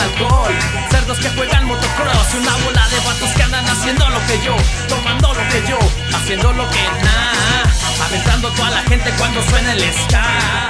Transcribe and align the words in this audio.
alcohol. 0.00 0.52
Cerdos 0.90 1.18
que 1.18 1.30
juegan 1.30 1.66
motocross. 1.66 2.34
Y 2.34 2.38
una 2.38 2.56
bola 2.64 2.88
de 2.88 2.96
vatos 3.06 3.30
que 3.36 3.42
andan 3.42 3.64
haciendo 3.66 4.08
lo 4.08 4.20
que 4.26 4.44
yo. 4.44 4.56
Tomando 4.88 5.28
lo 5.34 5.48
que 5.50 5.62
yo. 5.68 5.78
Haciendo 6.16 6.52
lo 6.52 6.68
que 6.70 6.82
nada. 7.04 7.62
Aventando 8.06 8.50
toda 8.50 8.70
la 8.70 8.82
gente 8.82 9.10
cuando 9.18 9.42
suena 9.42 9.72
el 9.72 9.82
ska. 9.92 10.68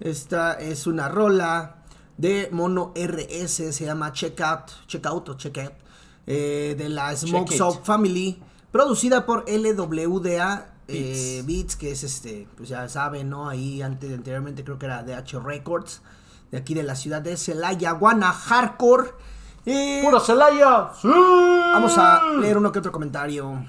Esta 0.00 0.54
es 0.54 0.88
una 0.88 1.08
rola 1.08 1.76
de 2.16 2.48
Mono 2.52 2.92
RS, 2.96 3.74
se 3.74 3.84
llama 3.84 4.12
Check 4.12 4.40
Out, 4.40 4.86
Check 4.86 5.06
Out 5.06 5.28
o 5.28 5.34
Check 5.34 5.58
Out, 5.58 5.72
eh, 6.26 6.74
de 6.76 6.88
la 6.88 7.14
Smoke. 7.16 7.54
Shop 7.56 7.84
Family, 7.84 8.42
producida 8.70 9.24
por 9.24 9.44
LWDA 9.48 10.72
eh, 10.88 11.42
Beats, 11.46 11.76
que 11.76 11.92
es 11.92 12.02
este, 12.02 12.46
pues 12.56 12.68
ya 12.68 12.88
saben, 12.88 13.30
¿no? 13.30 13.48
Ahí 13.48 13.80
antes, 13.82 14.12
anteriormente 14.12 14.64
creo 14.64 14.78
que 14.78 14.86
era 14.86 15.02
DH 15.02 15.40
Records, 15.42 16.02
de 16.52 16.58
aquí 16.58 16.74
de 16.74 16.84
la 16.84 16.94
ciudad 16.94 17.20
de 17.22 17.36
Celaya, 17.36 17.90
Guana, 17.92 18.30
Hardcore. 18.32 19.10
Eh, 19.66 20.00
¡Puro 20.04 20.20
Celaya! 20.20 20.90
¡Sí! 21.00 21.08
Vamos 21.08 21.96
a 21.98 22.22
leer 22.40 22.58
uno 22.58 22.70
que 22.70 22.78
otro 22.78 22.92
comentario. 22.92 23.64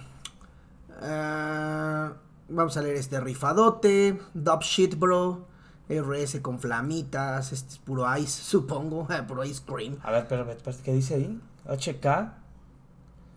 Eh, 1.02 2.10
vamos 2.50 2.78
a 2.78 2.82
leer 2.82 2.98
este 2.98 3.20
rifadote. 3.20 4.20
Dub 4.34 4.62
shit, 4.62 4.98
bro. 5.00 5.48
RS 5.90 6.40
con 6.42 6.60
flamitas. 6.60 7.52
Este 7.54 7.70
es 7.74 7.78
puro 7.80 8.06
ice, 8.18 8.42
supongo. 8.44 9.08
eh, 9.12 9.24
puro 9.28 9.44
ice 9.44 9.62
cream. 9.66 9.98
A 10.04 10.12
ver, 10.12 10.24
espérate, 10.24 10.84
¿qué 10.84 10.94
dice 10.94 11.16
ahí? 11.16 11.42
HK. 11.66 12.06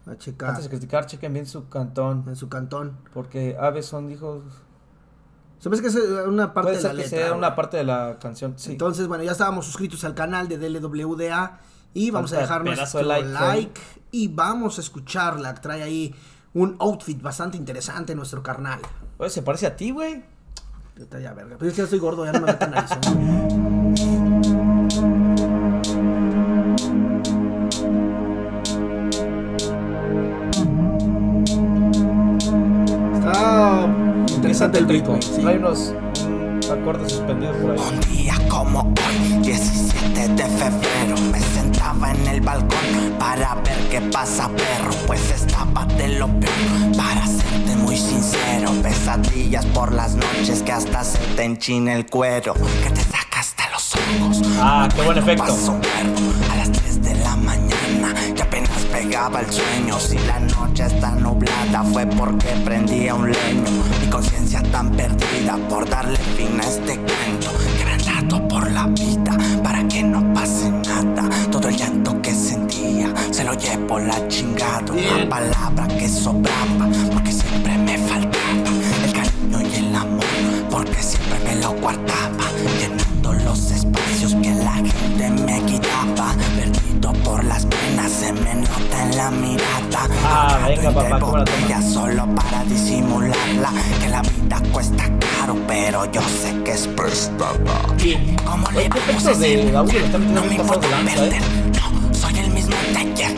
HK 0.07 0.43
Antes 0.45 0.65
de 0.65 0.71
criticar, 0.71 1.07
chequen 1.07 1.33
bien 1.33 1.47
su 1.47 1.69
cantón. 1.69 2.25
en 2.29 2.37
su 2.37 2.49
cantón. 2.49 2.97
Porque 3.13 3.57
aves 3.61 3.87
son 3.87 4.11
hijos. 4.11 4.43
¿Sabes 5.59 5.81
que 5.81 5.89
es 5.89 5.97
eh, 5.97 6.23
una 6.27 6.53
parte 6.53 6.73
Puede 6.73 6.83
de 6.83 6.85
la 6.85 6.91
que 6.91 6.97
letra? 6.97 7.19
sea 7.19 7.33
una 7.33 7.55
parte 7.57 7.77
de 7.79 7.85
la 7.85 8.19
canción. 8.21 8.55
Sí. 8.57 8.73
Entonces, 8.73 9.07
bueno, 9.09 9.25
ya 9.25 9.33
estábamos 9.33 9.67
suscritos 9.67 10.05
al 10.05 10.15
canal 10.15 10.49
de 10.49 10.59
DLWDA. 10.59 11.61
Y 11.95 12.11
vamos 12.11 12.33
a 12.35 12.41
dejar 12.41 12.63
nuestro 12.63 13.01
de 13.01 13.07
like, 13.07 13.29
like, 13.31 13.81
Y 14.11 14.29
vamos 14.29 14.77
a 14.77 14.83
escucharla. 14.83 15.55
Trae 15.55 15.83
ahí 15.83 16.15
un 16.53 16.77
outfit 16.79 17.21
bastante 17.23 17.57
interesante 17.57 18.15
nuestro 18.15 18.43
carnal. 18.43 18.81
Oye, 19.17 19.31
se 19.31 19.41
parece 19.43 19.67
a 19.67 19.77
ti, 19.77 19.93
güey. 19.93 20.23
Ya 21.21 21.33
verga. 21.33 21.57
Pero 21.59 21.71
es 21.71 21.75
que 21.75 21.79
ya 21.79 21.85
estoy 21.85 21.99
gordo, 21.99 22.25
ya 22.27 22.33
no 22.33 22.41
me 22.41 22.47
meto 22.47 22.67
nariz. 22.67 22.91
interesante 34.67 34.79
el 34.79 34.89
ritmo. 34.89 35.19
sí. 35.21 35.41
Trae 35.41 35.59
unos 35.59 35.95
acordes 36.71 37.13
suspendidos 37.13 37.57
por 37.57 37.71
ahí. 37.73 37.79
Un 37.79 38.01
día 38.13 38.35
como 38.49 38.81
hoy, 38.81 39.39
17 39.43 40.29
de 40.29 40.45
febrero, 40.45 41.17
me 41.31 41.41
sentaba 41.41 42.11
en 42.13 42.27
el 42.27 42.41
balcón 42.41 43.15
para 43.19 43.55
ver 43.57 43.89
qué 43.91 44.01
pasa, 44.01 44.49
perro. 44.49 44.93
Pues 45.07 45.31
estaba 45.31 45.85
de 45.87 46.09
lo 46.19 46.27
peor, 46.27 46.97
para 46.97 47.27
serte 47.27 47.77
muy 47.77 47.97
sincero. 47.97 48.73
Pesadillas 48.83 49.67
por 49.67 49.93
las 49.93 50.15
noches 50.15 50.63
que 50.63 50.73
hasta 50.73 51.05
se 51.05 51.19
te 51.37 51.45
enchina 51.45 51.95
el 51.95 52.07
cuero, 52.07 52.55
que 52.55 52.91
te 52.91 53.03
saca 53.03 53.41
hasta 53.41 53.71
los 53.71 53.95
ojos. 53.95 54.43
Ah, 54.59 54.89
qué 54.95 55.03
buen 55.03 55.19
efecto. 55.19 55.45
Pasó 55.45 55.73
un 55.73 55.81
perro 55.81 56.53
a 56.53 56.57
las 56.57 56.73
3 56.73 56.96
el 59.17 59.51
sueño. 59.51 59.99
Si 59.99 60.19
la 60.27 60.39
noche 60.41 60.85
está 60.85 61.11
nublada, 61.13 61.83
fue 61.85 62.07
porque 62.07 62.49
prendía 62.65 63.15
un 63.15 63.33
leño. 63.33 63.65
Mi 64.01 64.11
conciencia 64.11 64.63
tan 64.71 64.91
perdida 64.91 65.57
por 65.71 65.89
darle 65.89 66.19
fin 66.37 66.61
a 66.61 66.65
este 66.65 66.97
cuento. 66.97 67.51
Quebrantado 67.79 68.47
por 68.47 68.71
la 68.71 68.87
vida, 68.89 69.37
para 69.63 69.87
que 69.89 70.03
no 70.03 70.23
pase 70.35 70.71
nada. 70.71 71.29
Todo 71.51 71.69
el 71.69 71.77
llanto 71.77 72.21
que 72.21 72.35
sentía, 72.35 73.13
se 73.31 73.43
lo 73.43 73.55
llevo 73.55 73.99
la 73.99 74.29
chingada. 74.29 74.93
Una 74.93 75.29
palabra 75.29 75.89
que 75.89 76.09
sobraba, 76.09 76.87
venga, 90.77 90.93
papá, 90.93 91.19
¿cómo 91.21 91.39
la 91.39 91.83
Solo 91.83 92.27
para 92.35 92.65
disimularla. 92.65 93.71
Que 94.01 94.09
la 94.09 94.23
vida 94.23 94.61
cuesta 94.73 95.05
caro, 95.19 95.57
pero 95.67 96.11
yo 96.13 96.21
sé 96.23 96.55
que 96.65 96.73
es 96.73 96.87
prestada. 96.89 97.55
¿Cómo 98.45 98.71
le 98.73 98.79
Oye, 98.79 98.91
¿qué 98.91 99.01
vamos 99.07 99.27
a 99.27 99.31
hacer? 99.31 99.73
No 99.73 100.45
me 100.45 100.55
importa 100.55 100.89
perder, 101.05 101.43
no, 101.73 102.15
soy 102.15 102.39
el 102.39 102.51
mismo 102.51 102.77
de 102.93 102.99
ayer. 102.99 103.35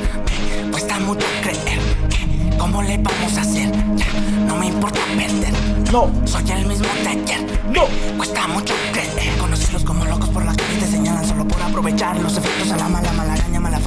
Me 0.65 0.71
cuesta 0.71 0.99
mucho 1.01 1.27
creer 1.43 1.79
¿cómo 2.59 2.83
le 2.83 2.99
vamos 2.99 3.37
a 3.39 3.41
hacer? 3.41 3.71
No 4.47 4.57
me 4.57 4.67
importa 4.67 5.01
perder, 5.17 5.53
No, 5.93 6.11
soy 6.27 6.51
el 6.51 6.67
mismo 6.67 6.87
de 7.03 7.09
ayer. 7.09 7.41
no. 7.73 7.87
Cuesta 8.19 8.47
mucho 8.49 8.75
creer. 8.93 9.39
Conocerlos 9.39 9.85
como 9.85 10.05
locos 10.05 10.29
por 10.31 10.45
la 10.45 10.55
calle 10.55 10.77
te 10.81 10.87
señalan 10.87 11.27
solo 11.27 11.47
por 11.47 11.63
aprovechar 11.63 12.17
los 12.21 12.37
efectos 12.37 12.71
a 12.73 12.77
la 12.77 12.89
mala, 12.89 13.13
mala 13.13 13.35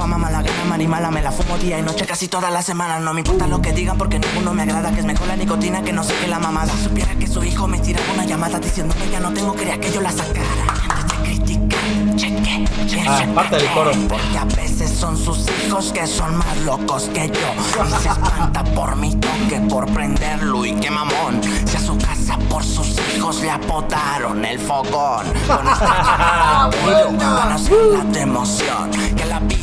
fama, 0.02 0.18
mala 0.18 0.42
gana, 0.42 0.64
marimala. 0.64 1.10
Me 1.10 1.22
la 1.22 1.30
fumo 1.30 1.56
día 1.58 1.78
y 1.78 1.82
noche 1.82 2.04
casi 2.06 2.26
toda 2.26 2.50
la 2.50 2.60
semana. 2.60 2.98
No 2.98 3.14
me 3.14 3.20
importa 3.20 3.46
lo 3.46 3.62
que 3.62 3.72
digan 3.72 3.96
porque 3.96 4.18
ninguno 4.18 4.52
me 4.52 4.62
agrada. 4.62 4.90
Que 4.92 5.00
es 5.00 5.06
mejor 5.06 5.28
la 5.28 5.36
nicotina 5.36 5.82
que 5.82 5.92
no 5.92 6.02
sé 6.02 6.14
qué 6.20 6.26
la 6.26 6.40
mamada. 6.40 6.72
Si 6.72 6.84
supiera 6.84 7.14
que 7.14 7.26
su 7.28 7.42
hijo 7.44 7.68
me 7.68 7.78
tiraba 7.78 8.12
una 8.12 8.24
llamada 8.24 8.58
diciendo 8.58 8.94
que 9.00 9.08
ya 9.10 9.20
no 9.20 9.32
tengo, 9.32 9.54
quería 9.54 9.78
que 9.78 9.92
yo 9.92 10.00
la 10.00 10.10
sacara. 10.10 10.64
Antes 10.88 11.18
de 11.18 11.24
criticar, 11.24 12.16
cheque, 12.16 12.64
cheque. 12.86 13.04
Ah, 13.06 13.24
parte 13.34 13.56
del 13.56 13.68
coro. 13.70 13.92
Porque 14.08 14.38
a 14.38 14.44
veces 14.44 14.90
son 14.90 15.16
sus 15.16 15.46
hijos 15.64 15.92
que 15.92 16.04
son 16.06 16.36
más 16.36 16.56
locos 16.64 17.08
que 17.14 17.28
yo. 17.28 17.84
Y 17.86 18.02
se 18.02 18.08
espanta 18.08 18.64
por 18.74 18.96
mi 18.96 19.14
toque, 19.14 19.60
por 19.68 19.86
prenderlo 19.92 20.64
y 20.66 20.72
qué 20.74 20.90
mamón. 20.90 21.40
Si 21.64 21.76
a 21.76 21.80
su 21.80 21.96
casa 21.98 22.36
por 22.50 22.64
sus 22.64 22.96
hijos 23.14 23.40
le 23.40 23.50
apodaron 23.50 24.44
el 24.44 24.58
fogón. 24.58 25.26
Con 25.46 25.68
este 25.68 27.24
conocerla 27.40 28.04
de 28.10 28.20
emoción. 28.20 28.90
Que 29.16 29.24
la 29.26 29.38
vida 29.40 29.61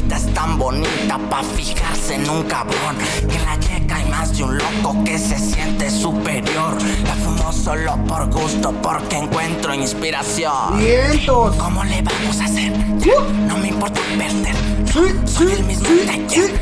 bonita 0.59 1.17
pa' 1.29 1.41
fijarse 1.41 2.15
en 2.15 2.29
un 2.29 2.43
cabrón. 2.43 2.97
Que 3.27 3.37
en 3.37 3.45
la 3.45 3.55
yeca 3.55 3.95
hay 3.95 4.05
más 4.09 4.37
de 4.37 4.43
un 4.43 4.57
loco 4.57 5.03
que 5.05 5.17
se 5.17 5.39
siente 5.39 5.89
superior. 5.89 6.77
La 7.05 7.15
fumo 7.15 7.51
solo 7.53 7.97
por 8.05 8.29
gusto 8.29 8.73
porque 8.83 9.17
encuentro 9.17 9.73
inspiración. 9.73 10.77
¡Vientos! 10.77 11.55
¿Cómo 11.55 11.83
le 11.85 12.01
vamos 12.01 12.39
a 12.41 12.45
hacer? 12.45 12.73
Ya, 12.99 13.21
no 13.47 13.57
me 13.57 13.69
importa 13.69 14.01
perder. 14.17 14.55
Sí, 14.85 14.99
Soy 15.25 15.47
sí, 15.47 15.53
el 15.53 15.63
mismo 15.63 15.87
sí, 15.87 16.05
de 16.05 16.11
ayer. 16.11 16.61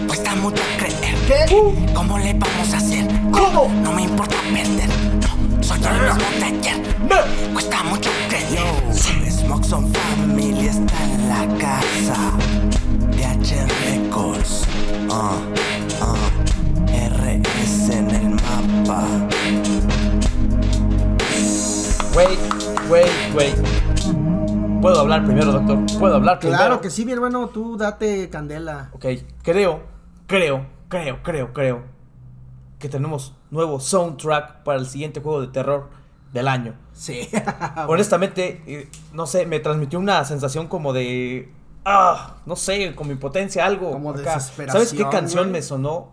Me 0.00 0.06
cuesta 0.06 0.34
mucho 0.36 0.62
creer. 0.78 1.14
¿Qué? 1.28 1.92
¿Cómo 1.94 2.18
le 2.18 2.32
vamos 2.32 2.72
a 2.72 2.78
hacer? 2.78 3.06
¿Cómo? 3.30 3.68
No 3.82 3.92
me 3.92 4.02
importa 4.02 4.36
perder. 4.52 4.88
No, 5.20 5.62
soy 5.62 5.78
el 5.84 6.02
mismo 6.02 6.30
de 6.38 6.44
ayer. 6.44 6.96
Me 7.08 7.52
cuesta 7.52 7.82
mucho 7.84 8.10
creer. 8.28 9.30
Smoke 9.30 9.64
Son 9.64 9.92
Family 9.92 10.68
está 10.68 11.04
en 11.04 11.28
la 11.28 11.58
casa. 11.58 12.16
DH 13.24 13.66
Records. 13.86 14.64
Ah, 15.10 15.40
ah. 16.02 16.30
RS 16.88 17.90
en 17.90 18.10
el 18.10 18.30
mapa. 18.34 19.06
Güey, 22.12 22.36
güey, 22.86 23.04
güey. 23.32 23.54
¿Puedo 24.82 25.00
hablar 25.00 25.24
primero, 25.24 25.52
doctor? 25.52 25.78
¿Puedo 25.98 26.16
hablar 26.16 26.38
primero? 26.38 26.58
Claro 26.58 26.80
que 26.82 26.90
sí, 26.90 27.06
mi 27.06 27.12
hermano, 27.12 27.48
tú 27.48 27.78
date 27.78 28.28
candela. 28.28 28.90
Ok, 28.92 29.06
creo, 29.42 29.80
creo, 30.26 30.66
creo, 30.88 31.22
creo, 31.22 31.52
creo 31.54 31.82
que 32.78 32.90
tenemos 32.90 33.34
nuevo 33.50 33.80
soundtrack 33.80 34.64
para 34.64 34.78
el 34.78 34.86
siguiente 34.86 35.20
juego 35.20 35.40
de 35.40 35.48
terror 35.48 35.88
del 36.34 36.46
año. 36.46 36.74
Sí. 36.92 37.26
Honestamente, 37.88 38.62
eh, 38.66 38.90
no 39.14 39.26
sé, 39.26 39.46
me 39.46 39.60
transmitió 39.60 39.98
una 39.98 40.22
sensación 40.26 40.68
como 40.68 40.92
de. 40.92 41.50
Ah, 41.84 42.36
no 42.46 42.56
sé, 42.56 42.94
como 42.94 43.12
impotencia, 43.12 43.64
algo. 43.66 43.90
Como 43.92 44.10
acá. 44.10 44.34
desesperación, 44.36 44.86
¿Sabes 44.86 44.98
qué 44.98 45.08
canción 45.10 45.44
güey? 45.44 45.52
me 45.52 45.62
sonó? 45.62 46.12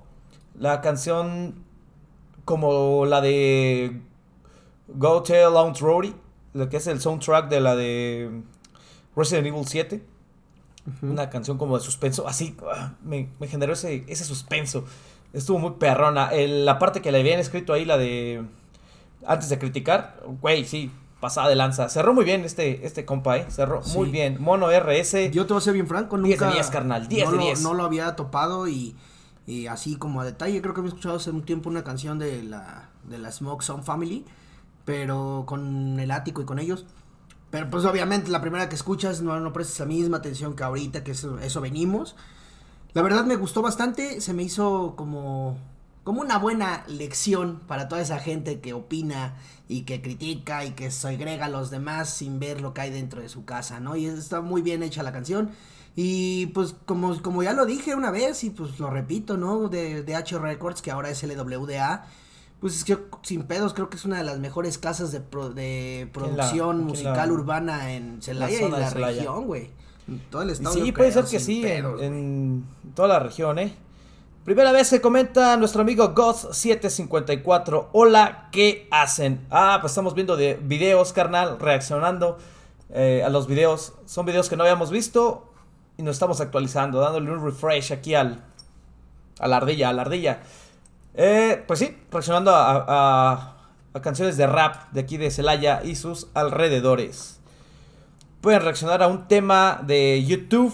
La 0.57 0.81
canción 0.81 1.63
como 2.45 3.05
la 3.05 3.21
de 3.21 4.01
Go 4.87 5.23
Tell 5.23 5.55
Aunt 5.55 5.77
Rory, 5.79 6.13
la 6.53 6.67
que 6.67 6.77
es 6.77 6.87
el 6.87 6.99
soundtrack 6.99 7.47
de 7.49 7.61
la 7.61 7.75
de 7.75 8.41
Resident 9.15 9.47
Evil 9.47 9.65
7. 9.65 10.03
Una 11.03 11.29
canción 11.29 11.57
como 11.59 11.77
de 11.77 11.83
suspenso, 11.83 12.27
así 12.27 12.57
ah, 12.73 12.93
me, 13.03 13.29
me 13.39 13.47
generó 13.47 13.73
ese, 13.73 14.03
ese 14.07 14.25
suspenso. 14.25 14.83
Estuvo 15.31 15.59
muy 15.59 15.71
perrona. 15.79 16.29
El- 16.29 16.65
la 16.65 16.79
parte 16.79 17.01
que 17.01 17.11
le 17.11 17.19
habían 17.19 17.39
escrito 17.39 17.71
ahí, 17.73 17.85
la 17.85 17.97
de 17.97 18.43
antes 19.25 19.47
de 19.49 19.59
criticar, 19.59 20.19
güey, 20.41 20.65
sí, 20.65 20.91
pasada 21.21 21.47
de 21.47 21.55
lanza. 21.55 21.87
Cerró 21.87 22.13
muy 22.13 22.25
bien 22.25 22.43
este, 22.43 22.85
este 22.85 23.05
compa, 23.05 23.37
¿eh? 23.37 23.45
Cerró 23.49 23.81
Sí. 23.83 23.97
muy 23.97 24.09
bien. 24.09 24.41
Mono 24.41 24.67
RS. 24.69 25.31
Yo 25.31 25.45
te 25.45 25.53
voy 25.53 25.61
a 25.61 25.63
ser 25.63 25.73
bien 25.73 25.87
franco, 25.87 26.17
10 26.17 26.39
de 26.39 26.45
nunca... 26.45 26.55
10, 26.55 26.69
carnal, 26.69 27.07
10 27.07 27.25
no 27.25 27.31
de 27.31 27.37
lo- 27.37 27.43
10. 27.43 27.61
No 27.61 27.73
lo 27.75 27.83
había 27.83 28.15
topado 28.17 28.67
y, 28.67 28.95
y 29.47 29.67
así 29.67 29.95
como 29.95 30.19
a 30.21 30.25
detalle, 30.25 30.61
creo 30.61 30.73
que 30.73 30.81
había 30.81 30.89
escuchado 30.89 31.15
hace 31.15 31.29
un 31.31 31.43
tiempo 31.43 31.69
una 31.69 31.83
canción 31.85 32.19
de 32.19 32.43
la, 32.43 32.89
de 33.07 33.17
la 33.19 33.31
Smoke 33.31 33.61
Sound 33.63 33.83
Family, 33.83 34.25
pero 34.83 35.43
con 35.47 35.99
el 35.99 36.11
ático 36.11 36.41
y 36.41 36.45
con 36.45 36.59
ellos. 36.59 36.85
Pero 37.51 37.69
pues 37.69 37.85
obviamente 37.85 38.31
la 38.31 38.41
primera 38.41 38.69
que 38.69 38.75
escuchas 38.75 39.21
no, 39.21 39.39
no 39.39 39.53
prestas 39.53 39.79
la 39.81 39.85
misma 39.85 40.17
atención 40.17 40.55
que 40.55 40.63
ahorita, 40.63 41.03
que 41.03 41.11
eso, 41.11 41.37
eso 41.39 41.61
venimos. 41.61 42.15
La 42.93 43.01
verdad 43.01 43.25
me 43.25 43.35
gustó 43.35 43.61
bastante, 43.61 44.21
se 44.21 44.33
me 44.33 44.43
hizo 44.43 44.95
como, 44.97 45.57
como 46.03 46.21
una 46.21 46.37
buena 46.37 46.83
lección 46.87 47.61
para 47.67 47.87
toda 47.87 48.01
esa 48.01 48.19
gente 48.19 48.59
que 48.59 48.73
opina 48.73 49.35
y 49.67 49.81
que 49.83 50.01
critica 50.01 50.65
y 50.65 50.71
que 50.71 50.91
segrega 50.91 51.45
a 51.45 51.49
los 51.49 51.69
demás 51.69 52.09
sin 52.09 52.39
ver 52.39 52.59
lo 52.61 52.73
que 52.73 52.81
hay 52.81 52.89
dentro 52.91 53.21
de 53.21 53.29
su 53.29 53.45
casa, 53.45 53.79
¿no? 53.79 53.95
Y 53.95 54.05
está 54.07 54.41
muy 54.41 54.61
bien 54.61 54.83
hecha 54.83 55.03
la 55.03 55.11
canción. 55.11 55.51
Y 55.95 56.47
pues 56.47 56.75
como, 56.85 57.21
como 57.21 57.43
ya 57.43 57.53
lo 57.53 57.65
dije 57.65 57.95
una 57.95 58.11
vez 58.11 58.43
y 58.43 58.49
pues 58.49 58.79
lo 58.79 58.89
repito, 58.89 59.37
¿no? 59.37 59.67
De, 59.67 60.03
de 60.03 60.15
H 60.15 60.37
Records, 60.39 60.81
que 60.81 60.89
ahora 60.91 61.09
es 61.09 61.21
LWDA 61.23 62.05
pues 62.59 62.75
es 62.77 62.83
que 62.83 62.95
sin 63.23 63.41
pedos 63.43 63.73
creo 63.73 63.89
que 63.89 63.97
es 63.97 64.05
una 64.05 64.17
de 64.19 64.23
las 64.23 64.37
mejores 64.37 64.77
casas 64.77 65.11
de, 65.11 65.19
pro- 65.19 65.49
de 65.49 66.07
producción 66.13 66.83
musical 66.83 67.29
la- 67.29 67.33
urbana 67.33 67.93
en 67.93 68.21
Celaya 68.21 68.55
y 68.55 68.59
zona 68.59 68.77
de 68.77 68.83
la 68.83 68.89
región, 68.91 69.47
güey. 69.47 69.71
En 70.07 70.19
todo 70.29 70.43
el 70.43 70.51
estado. 70.51 70.75
Sí, 70.75 70.91
puede 70.91 71.09
creo, 71.11 71.23
ser 71.23 71.31
que 71.31 71.39
sí, 71.43 71.57
en, 71.65 71.83
pedos, 71.83 72.01
en 72.03 72.65
toda 72.93 73.07
la 73.07 73.19
región, 73.19 73.57
¿eh? 73.57 73.73
Primera 74.45 74.71
vez 74.71 74.89
que 74.89 75.01
comenta 75.01 75.55
nuestro 75.57 75.81
amigo 75.81 76.15
Goth754. 76.15 77.89
Hola, 77.91 78.49
¿qué 78.51 78.87
hacen? 78.89 79.45
Ah, 79.51 79.77
pues 79.81 79.91
estamos 79.91 80.15
viendo 80.15 80.35
de 80.35 80.55
videos, 80.55 81.13
carnal, 81.13 81.59
reaccionando 81.59 82.39
eh, 82.89 83.21
a 83.23 83.29
los 83.29 83.45
videos. 83.47 83.93
Son 84.05 84.25
videos 84.25 84.49
que 84.49 84.57
no 84.57 84.63
habíamos 84.63 84.89
visto 84.89 85.53
y 85.97 86.01
nos 86.03 86.15
estamos 86.15 86.41
actualizando, 86.41 86.99
dándole 86.99 87.31
un 87.31 87.43
refresh 87.45 87.93
aquí 87.93 88.15
al, 88.15 88.43
a 89.39 89.47
la 89.47 89.57
ardilla, 89.57 89.89
a 89.89 89.93
la 89.93 90.01
ardilla. 90.01 90.39
Eh, 91.13 91.63
pues 91.67 91.77
sí, 91.79 91.95
reaccionando 92.11 92.51
a, 92.55 92.85
a- 92.87 93.57
a 93.93 94.01
canciones 94.01 94.37
de 94.37 94.47
rap 94.47 94.89
de 94.93 95.01
aquí 95.01 95.17
de 95.17 95.29
Celaya 95.29 95.81
y 95.83 95.95
sus 95.97 96.27
alrededores. 96.33 97.39
Pueden 98.39 98.61
reaccionar 98.61 99.03
a 99.03 99.07
un 99.07 99.27
tema 99.27 99.81
de 99.85 100.23
YouTube 100.25 100.73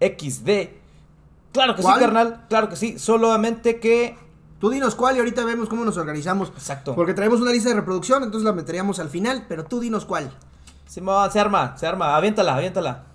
XD. 0.00 0.79
Claro 1.52 1.74
que 1.74 1.82
¿Cuál? 1.82 1.94
sí, 1.96 2.00
carnal. 2.00 2.46
Claro 2.48 2.68
que 2.68 2.76
sí. 2.76 2.98
Solamente 2.98 3.80
que. 3.80 4.16
Tú 4.60 4.68
dinos 4.68 4.94
cuál 4.94 5.16
y 5.16 5.20
ahorita 5.20 5.42
vemos 5.44 5.70
cómo 5.70 5.86
nos 5.86 5.96
organizamos. 5.96 6.50
Exacto. 6.50 6.94
Porque 6.94 7.14
traemos 7.14 7.40
una 7.40 7.50
lista 7.50 7.70
de 7.70 7.76
reproducción, 7.76 8.22
entonces 8.22 8.44
la 8.44 8.52
meteríamos 8.52 8.98
al 8.98 9.08
final, 9.08 9.46
pero 9.48 9.64
tú 9.64 9.80
dinos 9.80 10.04
cuál. 10.04 10.30
Simón, 10.86 11.32
se 11.32 11.40
arma, 11.40 11.78
se 11.78 11.86
arma. 11.86 12.14
Aviéntala, 12.14 12.56
aviéntala. 12.56 13.06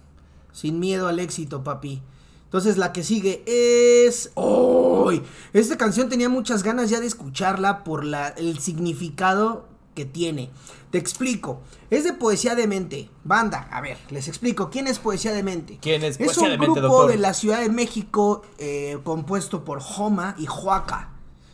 Sin 0.51 0.79
miedo 0.79 1.07
al 1.07 1.19
éxito, 1.19 1.63
papi. 1.63 2.01
Entonces 2.45 2.77
la 2.77 2.93
que 2.93 3.03
sigue 3.03 3.43
es... 3.45 4.31
¡Uy! 4.35 5.21
Esta 5.53 5.77
canción 5.77 6.09
tenía 6.09 6.29
muchas 6.29 6.63
ganas 6.63 6.89
ya 6.89 6.99
de 6.99 7.05
escucharla 7.05 7.83
por 7.83 8.05
la, 8.05 8.29
el 8.29 8.59
significado 8.59 9.67
que 9.95 10.05
tiene. 10.05 10.51
Te 10.91 10.97
explico. 10.99 11.61
Es 11.89 12.03
de 12.03 12.13
Poesía 12.13 12.53
de 12.55 12.67
Mente. 12.67 13.09
Banda, 13.23 13.67
a 13.71 13.81
ver, 13.81 13.97
les 14.11 14.27
explico. 14.27 14.69
¿Quién 14.69 14.87
es 14.87 14.99
Poesía 14.99 15.31
de 15.33 15.41
Mente? 15.41 15.79
¿Quién 15.81 16.03
es 16.03 16.19
Es 16.19 16.25
Poesía 16.27 16.43
un 16.43 16.49
de 16.51 16.57
Mente, 16.59 16.79
grupo 16.81 16.95
doctor? 16.97 17.11
de 17.11 17.17
la 17.17 17.33
Ciudad 17.33 17.61
de 17.61 17.69
México 17.69 18.43
eh, 18.59 18.99
compuesto 19.03 19.65
por 19.65 19.79
Joma 19.81 20.35
y 20.37 20.45
Juaca. 20.45 21.09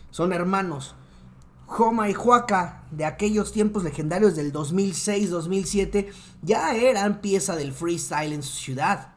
Son 0.09 0.33
hermanos. 0.33 0.95
Joma 1.67 2.09
y 2.09 2.13
Juaca, 2.13 2.83
de 2.91 3.05
aquellos 3.05 3.53
tiempos 3.53 3.83
legendarios 3.85 4.35
del 4.35 4.51
2006-2007, 4.51 6.07
ya 6.41 6.75
eran 6.75 7.21
pieza 7.21 7.55
del 7.55 7.71
freestyle 7.71 8.33
en 8.33 8.43
su 8.43 8.53
ciudad. 8.57 9.13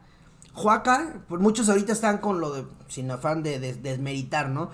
Juaca, 0.53 1.25
por 1.29 1.41
muchos 1.41 1.69
ahorita 1.69 1.93
están 1.93 2.19
con 2.19 2.41
lo 2.41 2.53
de, 2.53 2.65
sin 2.87 3.11
afán 3.11 3.43
de 3.43 3.59
des- 3.59 3.83
desmeritar, 3.83 4.51
¿no? 4.51 4.71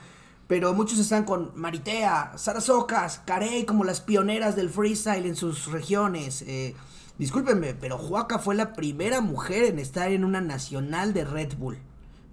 Pero 0.51 0.75
muchos 0.75 0.99
están 0.99 1.23
con 1.23 1.53
Maritea, 1.55 2.33
Sarasocas, 2.35 3.23
Carey 3.25 3.65
como 3.65 3.85
las 3.85 4.01
pioneras 4.01 4.57
del 4.57 4.69
freestyle 4.69 5.25
en 5.27 5.37
sus 5.37 5.71
regiones. 5.71 6.43
Eh, 6.43 6.75
discúlpenme, 7.19 7.75
pero 7.75 7.97
Juaca 7.99 8.41
fue 8.41 8.57
la 8.57 8.73
primera 8.73 9.21
mujer 9.21 9.67
en 9.67 9.79
estar 9.79 10.11
en 10.11 10.25
una 10.25 10.41
nacional 10.41 11.15
de 11.15 11.25
Red 11.25 11.57
Bull. 11.57 11.79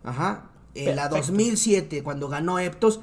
Ajá. 0.04 0.50
En 0.74 0.96
la 0.96 1.04
Perfecto. 1.10 1.28
2007, 1.28 2.02
cuando 2.02 2.28
ganó 2.28 2.58
Eptos, 2.58 3.02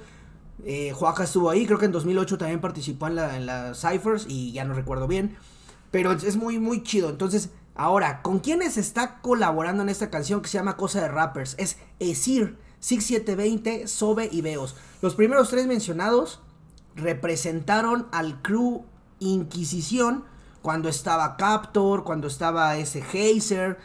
eh, 0.64 0.90
Juaca 0.92 1.22
estuvo 1.22 1.48
ahí. 1.48 1.64
Creo 1.64 1.78
que 1.78 1.86
en 1.86 1.92
2008 1.92 2.36
también 2.36 2.60
participó 2.60 3.06
en 3.06 3.14
la, 3.14 3.36
en 3.36 3.46
la 3.46 3.72
Cyphers 3.76 4.26
y 4.28 4.50
ya 4.50 4.64
no 4.64 4.74
recuerdo 4.74 5.06
bien. 5.06 5.36
Pero 5.92 6.10
es, 6.10 6.24
es 6.24 6.36
muy, 6.36 6.58
muy 6.58 6.82
chido. 6.82 7.08
Entonces, 7.08 7.50
ahora, 7.76 8.20
¿con 8.22 8.40
quiénes 8.40 8.78
está 8.78 9.20
colaborando 9.20 9.84
en 9.84 9.90
esta 9.90 10.10
canción 10.10 10.42
que 10.42 10.48
se 10.48 10.58
llama 10.58 10.76
Cosa 10.76 11.00
de 11.02 11.06
Rappers? 11.06 11.54
Es 11.56 11.76
Esir, 12.00 12.58
6720, 12.84 13.88
Sobe 13.88 14.28
y 14.30 14.42
Veos. 14.42 14.76
Los 15.00 15.14
primeros 15.14 15.48
tres 15.48 15.66
mencionados 15.66 16.40
representaron 16.94 18.08
al 18.12 18.42
crew 18.42 18.84
Inquisición 19.20 20.24
cuando 20.60 20.90
estaba 20.90 21.38
Captor, 21.38 22.04
cuando 22.04 22.26
estaba 22.26 22.76
ese 22.76 23.02
Hazer, 23.02 23.78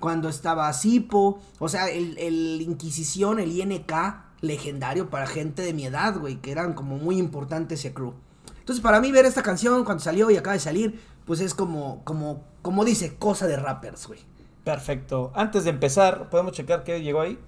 cuando 0.00 0.30
estaba 0.30 0.72
Sipo. 0.72 1.38
O 1.58 1.68
sea, 1.68 1.90
el, 1.90 2.16
el 2.16 2.62
Inquisición, 2.62 3.40
el 3.40 3.52
INK, 3.52 3.92
legendario 4.40 5.10
para 5.10 5.26
gente 5.26 5.60
de 5.60 5.74
mi 5.74 5.84
edad, 5.84 6.16
güey, 6.18 6.36
que 6.36 6.50
eran 6.50 6.72
como 6.72 6.96
muy 6.96 7.18
importantes 7.18 7.80
ese 7.80 7.92
crew. 7.92 8.14
Entonces, 8.58 8.82
para 8.82 9.02
mí 9.02 9.12
ver 9.12 9.26
esta 9.26 9.42
canción 9.42 9.84
cuando 9.84 10.02
salió 10.02 10.30
y 10.30 10.38
acaba 10.38 10.54
de 10.54 10.60
salir, 10.60 10.98
pues 11.26 11.40
es 11.40 11.52
como, 11.52 12.02
como, 12.04 12.42
como 12.62 12.86
dice, 12.86 13.16
cosa 13.16 13.46
de 13.46 13.56
rappers, 13.56 14.06
güey. 14.06 14.20
Perfecto. 14.64 15.30
Antes 15.34 15.64
de 15.64 15.70
empezar, 15.70 16.30
¿podemos 16.30 16.52
checar 16.52 16.84
qué 16.84 17.02
llegó 17.02 17.20
ahí? 17.20 17.38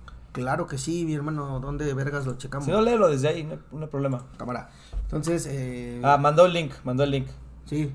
Claro 0.43 0.67
que 0.67 0.79
sí, 0.79 1.05
mi 1.05 1.15
hermano, 1.15 1.61
¿dónde 1.61 1.93
vergas 1.95 2.27
lo 2.27 2.37
checamos? 2.39 2.65
Si 2.67 2.71
no, 2.71 2.81
léelo 2.81 3.09
desde 3.09 3.29
ahí, 3.29 3.45
no, 3.45 3.53
hay- 3.53 3.61
no 3.73 3.81
hay 3.83 3.87
problema. 3.89 4.25
Cámara. 4.37 4.71
Entonces, 5.03 5.47
eh, 5.51 6.01
Ah, 6.05 6.17
mandó 6.19 6.47
el 6.47 6.53
link, 6.53 6.73
mandó 6.85 7.03
el 7.05 7.11
link. 7.11 7.29
sí. 7.67 7.93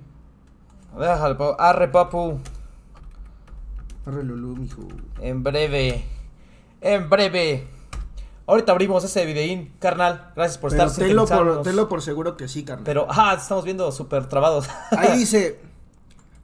Déjalo, 0.97 1.59
arre, 1.59 1.87
papu. 1.87 2.39
Arre, 4.05 4.23
Lulú, 4.23 4.55
mijo. 4.55 4.81
En 5.21 5.43
breve. 5.43 6.05
En 6.81 7.09
breve. 7.09 7.67
Ahorita 8.45 8.73
abrimos 8.73 9.03
ese 9.03 9.25
videín, 9.25 9.73
carnal. 9.79 10.31
Gracias 10.35 10.57
por 10.57 10.69
Pero 10.71 10.83
estar 10.83 11.05
tenlo 11.07 11.25
por, 11.25 11.61
tenlo 11.63 11.87
por 11.89 12.01
seguro 12.01 12.35
que 12.35 12.47
sí, 12.49 12.63
carnal. 12.63 12.83
Pero, 12.83 13.07
ah, 13.09 13.35
estamos 13.39 13.63
viendo 13.63 13.89
súper 13.91 14.27
trabados. 14.27 14.69
Ahí 14.91 15.17
dice 15.17 15.59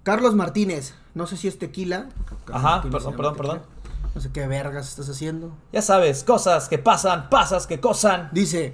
Carlos 0.04 0.34
Martínez. 0.34 0.95
No 1.13 1.28
sé 1.28 1.36
si 1.36 1.48
es 1.50 1.60
tequila. 1.60 2.07
Carlos 2.45 2.63
Ajá, 2.66 2.69
Martínez 2.78 2.94
perdón, 3.04 3.16
perdón, 3.18 3.34
tequila. 3.36 3.54
perdón. 3.54 3.69
No 4.15 4.21
sé 4.21 4.31
qué 4.31 4.47
vergas 4.47 4.89
estás 4.89 5.09
haciendo. 5.09 5.51
ya 5.71 5.81
sabes, 5.81 6.23
cosas 6.23 6.67
que 6.67 6.77
pasan, 6.79 7.29
pasas 7.29 7.67
que 7.67 7.79
cosan. 7.79 8.29
Dice, 8.31 8.73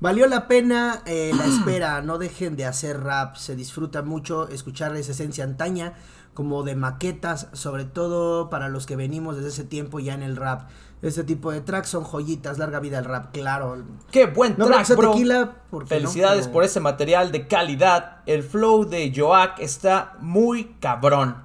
valió 0.00 0.26
la 0.26 0.46
pena 0.48 1.02
eh, 1.06 1.32
la 1.36 1.44
espera, 1.46 2.02
no 2.02 2.18
dejen 2.18 2.56
de 2.56 2.66
hacer 2.66 3.02
rap, 3.02 3.36
se 3.36 3.56
disfruta 3.56 4.02
mucho 4.02 4.48
escuchar 4.48 4.94
esa 4.96 5.12
esencia 5.12 5.44
antaña 5.44 5.94
como 6.34 6.62
de 6.64 6.76
maquetas, 6.76 7.48
sobre 7.52 7.84
todo 7.86 8.50
para 8.50 8.68
los 8.68 8.84
que 8.86 8.94
venimos 8.94 9.36
desde 9.36 9.48
ese 9.48 9.64
tiempo 9.64 10.00
ya 10.00 10.12
en 10.14 10.22
el 10.22 10.36
rap. 10.36 10.68
Este 11.02 11.24
tipo 11.24 11.50
de 11.50 11.60
tracks 11.62 11.88
son 11.90 12.04
joyitas, 12.04 12.58
larga 12.58 12.78
vida 12.80 12.98
al 12.98 13.04
rap, 13.06 13.32
claro. 13.32 13.82
Qué 14.10 14.26
buen 14.26 14.54
No 14.58 14.66
track, 14.66 14.96
bro. 14.96 15.12
tequila, 15.12 15.56
porque 15.70 15.84
no, 15.94 16.00
Felicidades 16.00 16.42
pero- 16.42 16.52
por 16.52 16.64
ese 16.64 16.80
material 16.80 17.32
de 17.32 17.46
calidad. 17.48 18.18
El 18.26 18.42
flow 18.42 18.84
de 18.84 19.12
Joak 19.16 19.60
está 19.60 20.16
muy 20.20 20.76
cabrón. 20.80 21.36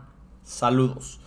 Saludos. 0.43 1.19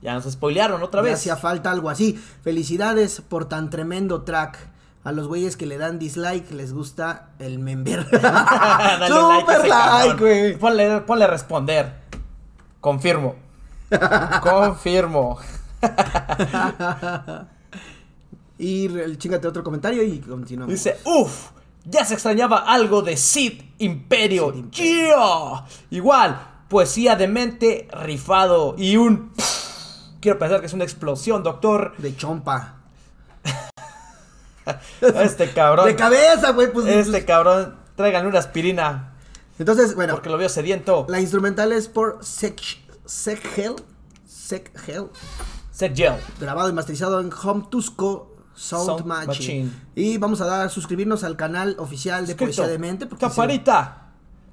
Ya 0.00 0.14
nos 0.14 0.24
spoilearon 0.30 0.82
otra 0.82 1.02
vez. 1.02 1.14
hacía 1.14 1.36
falta 1.36 1.70
algo 1.70 1.90
así. 1.90 2.14
Felicidades 2.42 3.20
por 3.20 3.48
tan 3.48 3.70
tremendo 3.70 4.22
track. 4.22 4.58
A 5.04 5.12
los 5.12 5.26
güeyes 5.26 5.56
que 5.56 5.64
le 5.64 5.78
dan 5.78 5.98
dislike 5.98 6.50
les 6.50 6.72
gusta 6.72 7.30
el 7.38 7.58
member. 7.58 8.06
Like, 8.12 9.06
Super 9.08 9.68
like, 9.68 10.16
güey. 10.18 10.56
Ponle, 10.56 11.00
ponle 11.00 11.26
responder. 11.26 11.94
Confirmo. 12.80 13.36
Confirmo. 14.42 15.38
Y 18.58 18.88
chingate 19.16 19.46
otro 19.46 19.62
comentario 19.62 20.02
y 20.02 20.18
continuamos. 20.18 20.74
Dice, 20.74 20.98
uff, 21.04 21.50
ya 21.84 22.04
se 22.04 22.14
extrañaba 22.14 22.58
algo 22.58 23.02
de 23.02 23.16
Sid 23.16 23.62
Imperio. 23.78 24.50
Sid 24.50 24.58
Imperio. 24.58 25.08
Yeah. 25.08 25.66
Igual, 25.90 26.40
poesía 26.68 27.16
de 27.16 27.28
mente 27.28 27.88
rifado 27.92 28.74
y 28.76 28.96
un... 28.96 29.32
Quiero 30.20 30.38
pensar 30.38 30.60
que 30.60 30.66
es 30.66 30.72
una 30.72 30.84
explosión, 30.84 31.42
doctor. 31.42 31.94
De 31.98 32.16
chompa. 32.16 32.74
Este 35.00 35.50
cabrón. 35.50 35.86
De 35.86 35.96
cabeza, 35.96 36.52
güey. 36.52 36.70
Pues, 36.72 36.86
Este 36.86 37.24
cabrón, 37.24 37.76
tráiganle 37.96 38.28
una 38.28 38.38
aspirina. 38.38 39.14
Entonces, 39.58 39.94
bueno, 39.94 40.14
Porque 40.14 40.28
lo 40.28 40.36
veo 40.38 40.48
sediento. 40.48 41.06
la 41.08 41.20
instrumental 41.20 41.72
es 41.72 41.88
por 41.88 42.18
Sek 42.22 42.60
Sek 43.06 43.58
Hell. 43.58 43.76
Sek 44.26 44.70
Hell. 44.86 45.06
Gel. 45.94 46.14
Grabado 46.40 46.68
y 46.68 46.72
masterizado 46.72 47.20
en 47.20 47.30
Home 47.44 47.66
Tusco 47.70 48.36
Sound, 48.54 48.86
Sound 48.86 49.06
Machine. 49.06 49.26
Machine. 49.64 49.70
Y 49.94 50.18
vamos 50.18 50.40
a 50.40 50.46
dar 50.46 50.70
suscribirnos 50.70 51.22
al 51.24 51.36
canal 51.36 51.76
oficial 51.78 52.26
de 52.26 52.34
Poesía 52.34 52.66
de 52.66 52.78
Mente. 52.78 53.06
porque 53.06 53.24
Campanita. 53.26 54.07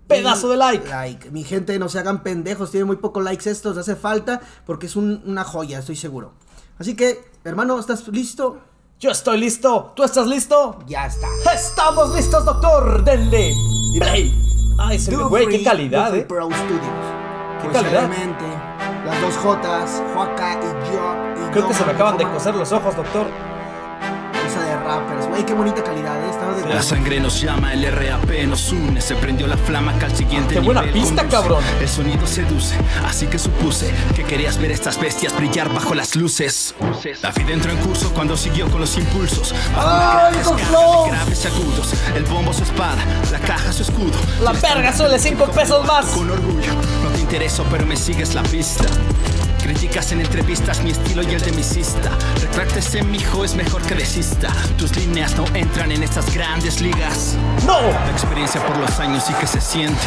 Pedazo 0.07 0.49
de 0.49 0.57
like. 0.57 0.87
Like. 0.87 1.31
Mi 1.31 1.43
gente, 1.43 1.77
no 1.79 1.89
se 1.89 1.99
hagan 1.99 2.21
pendejos. 2.23 2.71
Tiene 2.71 2.85
muy 2.85 2.97
pocos 2.97 3.23
likes 3.23 3.49
estos. 3.49 3.77
Hace 3.77 3.95
falta 3.95 4.39
porque 4.65 4.85
es 4.85 4.95
un- 4.95 5.23
una 5.25 5.43
joya, 5.43 5.79
estoy 5.79 5.95
seguro. 5.95 6.33
Así 6.77 6.95
que, 6.95 7.23
hermano, 7.43 7.79
¿estás 7.79 8.07
listo? 8.09 8.59
Yo 8.99 9.11
estoy 9.11 9.37
listo. 9.39 9.93
¿Tú 9.95 10.03
estás 10.03 10.27
listo? 10.27 10.79
Ya 10.87 11.07
está. 11.07 11.27
Estamos 11.53 12.15
listos, 12.15 12.45
doctor. 12.45 13.03
Denle. 13.03 13.53
Play. 13.99 14.33
Ay, 14.77 14.99
se 14.99 15.15
güey, 15.15 15.47
qué 15.47 15.63
calidad, 15.63 16.15
eh. 16.15 16.21
Pro 16.25 16.45
Studios. 16.49 16.81
Qué 17.61 17.69
Poesía 17.69 17.81
calidad. 17.81 18.09
Las 19.05 19.21
dos 19.21 19.35
Jotas, 19.37 20.03
Joaca 20.13 20.59
y 20.61 20.65
Job. 20.91 21.47
y 21.47 21.51
Creo 21.51 21.67
que 21.67 21.73
se 21.73 21.85
me 21.85 21.91
acaban 21.91 22.17
de 22.17 22.25
coser 22.29 22.55
los 22.55 22.71
ojos, 22.71 22.95
doctor. 22.95 23.27
Esa 24.47 24.61
de 24.63 24.75
rappers, 24.77 25.27
güey, 25.29 25.45
qué 25.45 25.53
bonita 25.53 25.83
calidad, 25.83 26.17
¿eh? 26.23 26.29
La 26.73 26.81
sangre 26.81 27.19
nos 27.19 27.41
llama, 27.41 27.73
el 27.73 27.83
RAP 27.91 28.29
nos 28.47 28.71
une. 28.71 28.99
Se 29.01 29.15
prendió 29.15 29.47
la 29.47 29.57
flama 29.57 29.97
que 29.97 30.05
al 30.05 30.15
siguiente 30.15 30.55
Qué 30.55 30.59
buena 30.59 30.81
nivel 30.81 30.93
pista, 31.01 31.15
conduce. 31.23 31.29
cabrón. 31.37 31.63
El 31.79 31.87
sonido 31.87 32.25
seduce, 32.27 32.75
así 33.05 33.27
que 33.27 33.37
supuse 33.39 33.91
que 34.15 34.23
querías 34.23 34.57
ver 34.57 34.71
estas 34.71 34.99
bestias 34.99 35.35
brillar 35.35 35.73
bajo 35.73 35.93
las 35.95 36.15
luces. 36.15 36.75
La 37.21 37.31
vida 37.31 37.53
entró 37.53 37.71
en 37.71 37.77
curso 37.77 38.11
cuando 38.13 38.35
siguió 38.37 38.69
con 38.69 38.81
los 38.81 38.97
impulsos. 38.97 39.53
¡Ay, 39.75 40.35
de 40.35 40.43
graves 41.11 41.43
y 41.43 41.47
agudos. 41.47 41.93
El 42.15 42.23
bombo 42.25 42.53
su 42.53 42.63
espada, 42.63 43.03
la 43.31 43.39
caja 43.39 43.71
su 43.71 43.83
escudo. 43.83 44.17
La 44.43 44.51
verga 44.53 44.95
suele 44.95 45.19
cinco 45.19 45.45
pesos 45.47 45.85
más. 45.85 46.05
Con 46.07 46.29
orgullo, 46.29 46.73
no 47.03 47.09
te 47.09 47.19
intereso, 47.21 47.65
pero 47.69 47.85
me 47.85 47.95
sigues 47.95 48.33
la 48.35 48.43
pista. 48.43 48.85
Criticas 49.65 50.11
en 50.11 50.21
entrevistas 50.21 50.83
mi 50.83 50.91
estilo 50.91 51.23
y 51.23 51.33
el 51.33 51.41
de 51.41 51.51
mi 51.53 51.63
cista. 51.63 52.11
Retráctese, 52.39 53.01
mijo, 53.01 53.43
es 53.43 53.55
mejor 53.55 53.81
que 53.81 53.95
desista. 53.95 54.53
Tus 54.77 54.95
líneas 54.95 55.35
no 55.35 55.45
entran 55.55 55.91
en 55.91 56.03
estas 56.03 56.31
grandes 56.31 56.81
ligas. 56.81 57.35
¡No! 57.65 57.81
La 57.81 58.11
experiencia 58.11 58.63
por 58.63 58.77
los 58.77 58.99
años 58.99 59.23
sí 59.25 59.33
que 59.39 59.47
se 59.47 59.59
siente. 59.59 59.99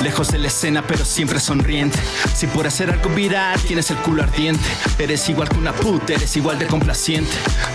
Lejos 0.00 0.28
de 0.28 0.38
la 0.38 0.46
escena, 0.46 0.82
pero 0.86 1.04
siempre 1.04 1.40
sonriente. 1.40 1.98
Si 2.36 2.46
por 2.46 2.68
hacer 2.68 2.88
algo 2.88 3.10
viral 3.10 3.58
tienes 3.62 3.90
el 3.90 3.96
culo 3.96 4.22
ardiente. 4.22 4.64
Eres 4.96 5.28
igual 5.28 5.48
que 5.48 5.56
una 5.58 5.72
puta, 5.72 6.12
eres 6.14 6.36
igual 6.36 6.60
de 6.60 6.66
complaciente. 6.68 7.32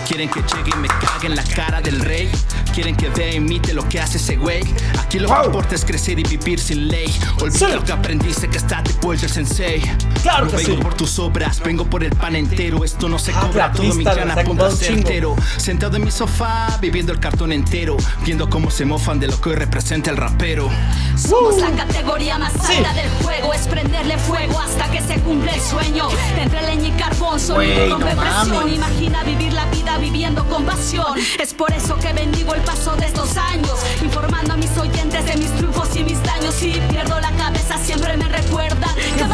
Quieren 0.08 0.30
que 0.30 0.40
llegue 0.40 0.70
y 0.74 0.78
me 0.78 0.88
cague 0.88 1.26
en 1.26 1.36
la 1.36 1.44
cara 1.44 1.82
del 1.82 2.00
rey. 2.00 2.30
Quieren 2.74 2.96
que 2.96 3.10
vea 3.10 3.28
e 3.28 3.34
imite 3.36 3.74
lo 3.74 3.86
que 3.86 4.00
hace 4.00 4.16
ese 4.16 4.36
güey. 4.36 4.62
Aquí 4.98 5.18
lo 5.18 5.28
que 5.28 5.34
Wow. 5.34 5.44
importa 5.46 5.74
es 5.74 5.84
crecer 5.84 6.18
y 6.18 6.22
vivir 6.22 6.58
sin 6.58 6.88
ley. 6.88 7.14
Olvida 7.42 7.68
Sí. 7.68 7.74
lo 7.74 7.84
que 7.84 7.92
aprendiste 7.92 8.48
que 8.48 8.56
está 8.56 8.80
después 8.82 9.20
del 9.20 9.30
sensei. 9.30 9.82
Claro 10.22 10.46
no 10.46 10.50
que 10.52 10.56
vengo 10.58 10.76
sí. 10.76 10.82
por 10.82 10.94
tus 10.94 11.18
obras, 11.26 11.60
vengo 11.60 11.84
por 11.84 12.02
el 12.04 12.10
pan 12.14 12.36
entero. 12.36 12.84
Esto 12.84 13.08
no 13.08 13.18
se 13.18 13.32
Ah, 13.32 13.40
cobra, 13.40 13.72
todo 13.72 13.94
mi 13.94 14.06
ha 14.06 14.32
apunta 14.32 14.68
entero. 14.88 15.36
Sentado 15.56 15.96
en 15.96 16.04
mi 16.04 16.10
sofá, 16.10 16.78
viviendo 16.80 17.12
el 17.12 17.20
cartón 17.20 17.52
entero. 17.52 17.96
Viendo 18.24 18.48
cómo 18.48 18.70
se 18.70 18.84
mofan 18.84 19.18
de 19.20 19.26
lo 19.28 19.40
que 19.40 19.50
hoy 19.50 19.54
representa 19.56 20.10
el 20.10 20.16
rapero. 20.16 20.68
Somos 21.16 21.58
la 21.58 21.70
categoría 21.72 22.38
más 22.38 22.52
Sí. 22.52 22.76
alta 22.76 22.92
del 22.94 23.08
juego. 23.22 23.52
Es 23.54 23.66
prenderle 23.68 24.18
fuego 24.18 24.60
hasta 24.60 24.90
que 24.90 25.00
se 25.00 25.18
cumple 25.20 25.52
el 25.54 25.60
sueño. 25.60 26.08
Entre 26.40 26.62
leña 26.62 26.88
y 26.88 26.92
carbón, 26.92 27.40
sonido 27.40 27.74
Güey, 27.74 27.90
rompe 27.90 28.14
no 28.14 28.20
presión. 28.22 28.56
mames. 28.56 28.74
Imagina 28.74 29.24
vivir 29.24 29.52
la 29.52 29.64
vida 29.66 29.98
viviendo 29.98 30.44
con 30.48 30.64
pasión. 30.64 31.18
Es 31.40 31.52
por 31.54 31.72
eso 31.72 31.96
que 31.96 32.12
bendigo 32.12 32.54
el 32.54 32.60
paso 32.62 32.94
de 32.96 33.06
estos 33.06 33.36
años. 33.36 33.74
Informando 34.02 34.54
a 34.54 34.56
mis 34.56 34.76
oyentes 34.78 35.24
de 35.26 35.36
mis 35.36 35.50
triunfos 35.52 35.88
y 35.96 36.04
mis 36.04 36.22
daños. 36.22 36.54
Si 36.54 36.80
pierdo 36.90 37.18
la 37.20 37.32
cabeza, 37.32 37.78
siempre 37.78 38.16
me 38.16 38.26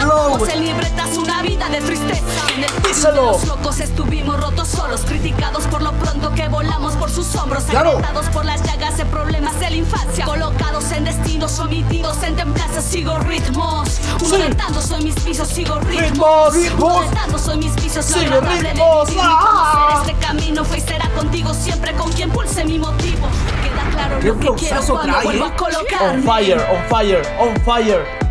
flow, 0.03 0.23
vamos 0.31 0.39
güey. 0.39 0.53
en 0.53 0.65
libretas 0.67 1.17
una 1.17 1.43
vida 1.43 1.69
de 1.69 1.81
tristeza. 1.83 2.23
En 2.57 2.65
el 2.65 2.83
de 2.83 2.89
Díselo. 2.89 3.33
los 3.33 3.47
locos 3.47 3.81
estuvimos 3.81 4.41
rotos 4.41 4.69
solos. 4.69 5.03
Criticados 5.07 5.67
por 5.67 5.83
lo 5.83 5.93
pronto 5.93 6.33
que 6.35 6.49
volamos 6.49 6.95
por 6.95 7.11
sus 7.11 7.35
hombros. 7.37 7.65
Claro. 7.65 8.01
Por 8.33 8.45
las 8.45 8.63
llagas 8.63 8.97
de 8.97 9.05
problemas 9.07 9.59
de 9.61 9.71
la 9.71 9.77
infancia. 9.77 10.25
Colocados 10.25 10.91
en 10.93 11.05
destinos 11.05 11.59
omitidos 11.59 12.23
en 12.23 12.35
templanzas, 12.37 12.85
sigo 12.85 13.19
ritmos. 13.21 14.01
Uno 14.21 14.37
Sí. 14.37 14.43
de 14.43 14.55
soy 14.83 15.05
mis 15.05 15.15
pisos, 15.21 15.49
sigo 15.49 15.79
ritmos. 15.81 16.55
Ritmos, 16.55 17.11
de 17.11 17.17
tantos 17.17 17.41
soy 17.43 17.57
mis 17.59 17.73
pisos, 17.73 18.05
Sigo 18.05 18.41
de 18.41 18.41
ritmos. 18.41 19.09
vivir. 19.09 19.23
Ah. 19.25 20.03
Este 20.05 20.15
camino 20.27 20.65
fue 20.65 20.79
y 20.79 20.81
será 20.81 21.09
contigo 21.11 21.55
siempre 21.55 21.95
con 21.95 22.11
quien 22.13 22.31
pulse 22.31 22.65
mi 22.65 22.79
motivo. 22.79 23.29
Queda 23.63 23.91
claro 23.91 24.19
Qué 24.21 24.27
lo 24.27 24.39
que 24.39 24.61
quiero 24.61 24.83
cuando 24.83 25.03
trae, 25.03 25.25
vuelvo 25.25 25.47
eh. 25.47 25.49
a 25.49 25.57
colocarme. 25.57 26.19
On 26.19 26.23
fire, 26.23 26.67
on 26.71 26.89
fire, 26.89 27.23
on 27.41 27.61
fire. 27.65 28.22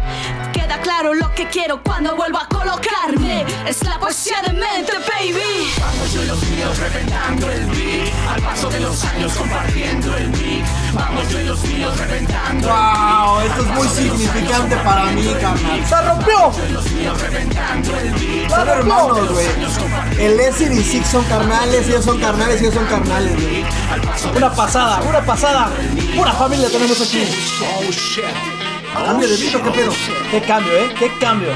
Queda 0.72 0.84
claro 0.84 1.14
lo 1.14 1.30
que 1.36 1.50
quiero 1.50 1.84
cuando 1.84 2.16
vuelvo 2.16 2.38
a 2.38 2.48
colocarme. 2.48 3.46
Es 3.68 3.84
la 3.84 4.00
poesía 4.00 4.42
de 4.42 4.54
mente, 4.54 4.94
baby. 5.06 5.70
Wow, 12.62 13.42
esto 13.42 13.62
es 13.64 13.68
muy 13.68 13.88
significante 13.90 14.78
para 14.78 15.06
mí, 15.08 15.36
carnal. 15.42 15.86
¡Se 15.86 16.02
rompió! 16.04 16.54
Son 18.50 18.70
hermanos, 18.70 19.30
güey. 19.30 20.26
El 20.26 20.38
Leslie 20.38 20.80
y 20.80 20.84
Six 20.84 21.06
son 21.06 21.26
carnales, 21.26 21.86
ellos 21.86 22.06
son 22.06 22.18
carnales, 22.18 22.62
ellos 22.62 22.76
son 22.76 22.86
carnales, 22.86 23.34
güey. 23.34 23.66
Una 24.38 24.54
pasada, 24.54 25.02
una 25.02 25.20
pasada. 25.20 25.70
Pura 26.16 26.32
familia 26.32 26.70
tenemos 26.70 27.02
aquí. 27.02 27.28
Cambio 28.94 29.28
de 29.28 29.38
beat, 29.38 29.56
¿o 29.56 29.64
¿qué 29.64 29.72
pedo? 29.72 29.92
Qué 30.30 30.42
cambio, 30.42 30.74
¿eh? 30.74 30.94
Qué 30.98 31.12
cambio. 31.20 31.50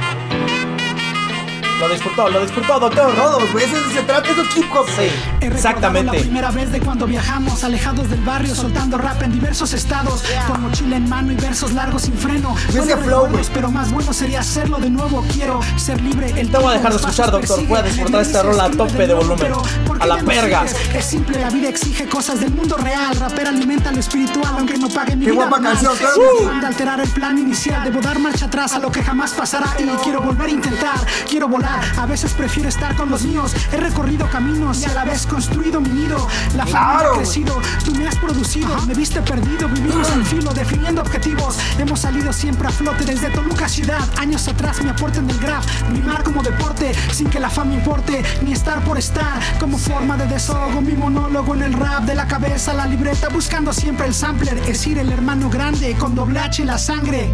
Lo 1.80 1.90
disfrutó, 1.90 2.30
lo 2.30 2.42
disfrutó, 2.42 2.80
doctor. 2.80 3.14
Todos, 3.14 3.52
güey, 3.52 3.66
eso 3.66 3.76
se 3.94 4.02
trata, 4.04 4.30
eso 4.30 4.42
es 4.42 4.58
hip 4.58 4.66
hop. 4.74 4.88
Sí, 4.96 5.12
He 5.46 5.50
recordado 5.50 5.76
La 5.76 5.90
exactamente. 6.00 6.20
primera 6.22 6.52
vez 6.52 6.72
de 6.72 6.80
cuando 6.80 7.06
viajamos, 7.06 7.64
alejados 7.64 8.10
del 8.10 8.22
barrio, 8.22 8.56
soltando 8.56 8.98
rap 8.98 9.22
en 9.22 9.32
diversos 9.32 9.74
estados, 9.74 10.24
con 10.48 10.62
mochila 10.62 10.98
en 10.98 11.08
mano 11.08 11.32
y 11.32 11.36
versos 11.36 11.74
largos 11.74 12.04
sin 12.04 12.14
freno. 12.14 12.56
Ese 12.70 12.98
flow, 12.98 13.26
recuerdos, 13.26 13.52
pero 13.54 13.70
más 13.70 13.92
bueno 13.92 14.12
sería 14.14 14.40
hacerlo 14.40 14.78
de 14.78 14.90
nuevo. 14.90 15.24
Quiero 15.32 15.60
ser 15.78 16.02
libre. 16.02 16.34
El 16.36 16.50
Te 16.50 16.58
voy 16.58 16.72
a 16.72 16.78
dejar 16.78 16.92
de 16.92 16.98
escuchar, 16.98 17.32
doctor. 17.32 17.68
Voy 17.68 17.78
a 17.78 18.22
esta 18.22 18.44
rola 18.44 18.66
a 18.66 18.72
tope 18.72 19.08
de 19.08 19.14
volumen. 19.14 19.38
pero 19.40 19.62
¿por 19.86 19.98
qué 20.00 20.04
A 20.04 20.08
la 20.08 20.20
sigues? 20.20 20.96
Es 20.96 21.06
simple, 21.06 21.40
la 21.40 21.50
vida 21.50 21.70
exige 21.70 22.08
cosas 22.08 22.40
del 22.40 22.52
mundo 22.52 22.78
real. 22.78 23.16
Rapper 23.16 23.48
alimenta 23.48 23.92
lo 23.92 24.00
espiritual, 24.00 24.56
aunque 24.58 24.78
no 24.78 24.90
pague 24.90 25.16
mi 25.16 25.26
Qué 25.26 25.32
vida 25.32 25.48
guapa 25.48 25.62
canción, 25.62 25.94
afán 25.94 26.62
de 26.62 26.68
alterar 26.68 27.00
el 27.00 27.10
plan 27.10 27.38
inicial, 27.38 27.84
debo 27.84 28.02
dar 28.02 28.20
marcha 28.20 28.46
atrás 28.46 28.74
a 28.74 28.80
lo 28.80 28.92
que 28.92 29.04
jamás 29.04 29.32
pasará 29.32 29.76
y 29.80 29.86
quiero 30.04 30.22
volver 30.22 30.48
a 30.48 30.52
intentar, 30.52 31.00
quiero 31.30 31.48
volar, 31.48 31.84
a 31.98 32.06
veces 32.06 32.34
prefiero 32.34 32.70
estar 32.70 32.96
con 32.96 33.10
los 33.10 33.24
míos, 33.24 33.54
he 33.72 33.78
recorrido 33.78 34.28
caminos 34.30 34.82
y 34.82 34.86
a 34.86 34.94
la 34.94 35.06
vez 35.06 35.26
construido 35.36 35.82
mi 35.82 35.90
nido, 35.90 36.16
la 36.56 36.66
familia 36.66 36.76
Claro. 36.96 37.14
ha 37.14 37.18
crecido, 37.18 37.62
tú 37.84 37.94
me 37.94 38.08
has 38.08 38.16
producido, 38.16 38.70
me 38.88 38.94
viste 38.94 39.22
perdido, 39.22 39.68
vivimos 39.68 40.10
al 40.10 40.24
filo, 40.24 40.54
definiendo 40.54 41.02
objetivos, 41.02 41.58
hemos 41.78 42.00
salido 42.00 42.32
siempre 42.32 42.70
a 42.70 42.72
flote 42.72 43.04
desde 43.04 43.30
Toluca 43.32 43.68
ciudad, 43.68 44.00
años 44.18 44.48
atrás 44.48 44.82
mi 44.82 44.90
aporte 44.90 45.20
en 45.20 45.30
el 45.30 45.38
graph, 45.38 45.66
rimar 45.92 46.24
como 46.24 46.42
deporte, 46.42 46.94
sin 47.12 47.30
que 47.30 47.42
la 47.42 47.50
fama 47.50 47.74
importe, 47.74 48.24
ni 48.44 48.54
estar 48.54 48.82
por 48.86 48.98
estar, 48.98 49.42
como 49.60 49.78
forma 49.78 50.16
de 50.16 50.26
desahogo, 50.28 50.80
mi 50.80 50.94
monólogo 50.94 51.54
en 51.54 51.64
el 51.64 51.74
rap, 51.74 52.04
de 52.06 52.16
la 52.16 52.28
cabeza 52.28 52.72
a 52.72 52.76
la 52.76 52.86
libreta, 52.86 53.28
buscando 53.28 53.74
siempre 53.74 54.08
el 54.08 54.14
sampler, 54.14 54.58
es 54.66 54.88
ir 54.88 55.00
el 55.00 55.12
hermano 55.12 55.50
grande, 55.50 55.96
con 56.00 56.16
doble 56.16 56.40
H 56.40 56.62
en 56.62 56.70
la 56.70 56.78
sangre. 56.78 57.34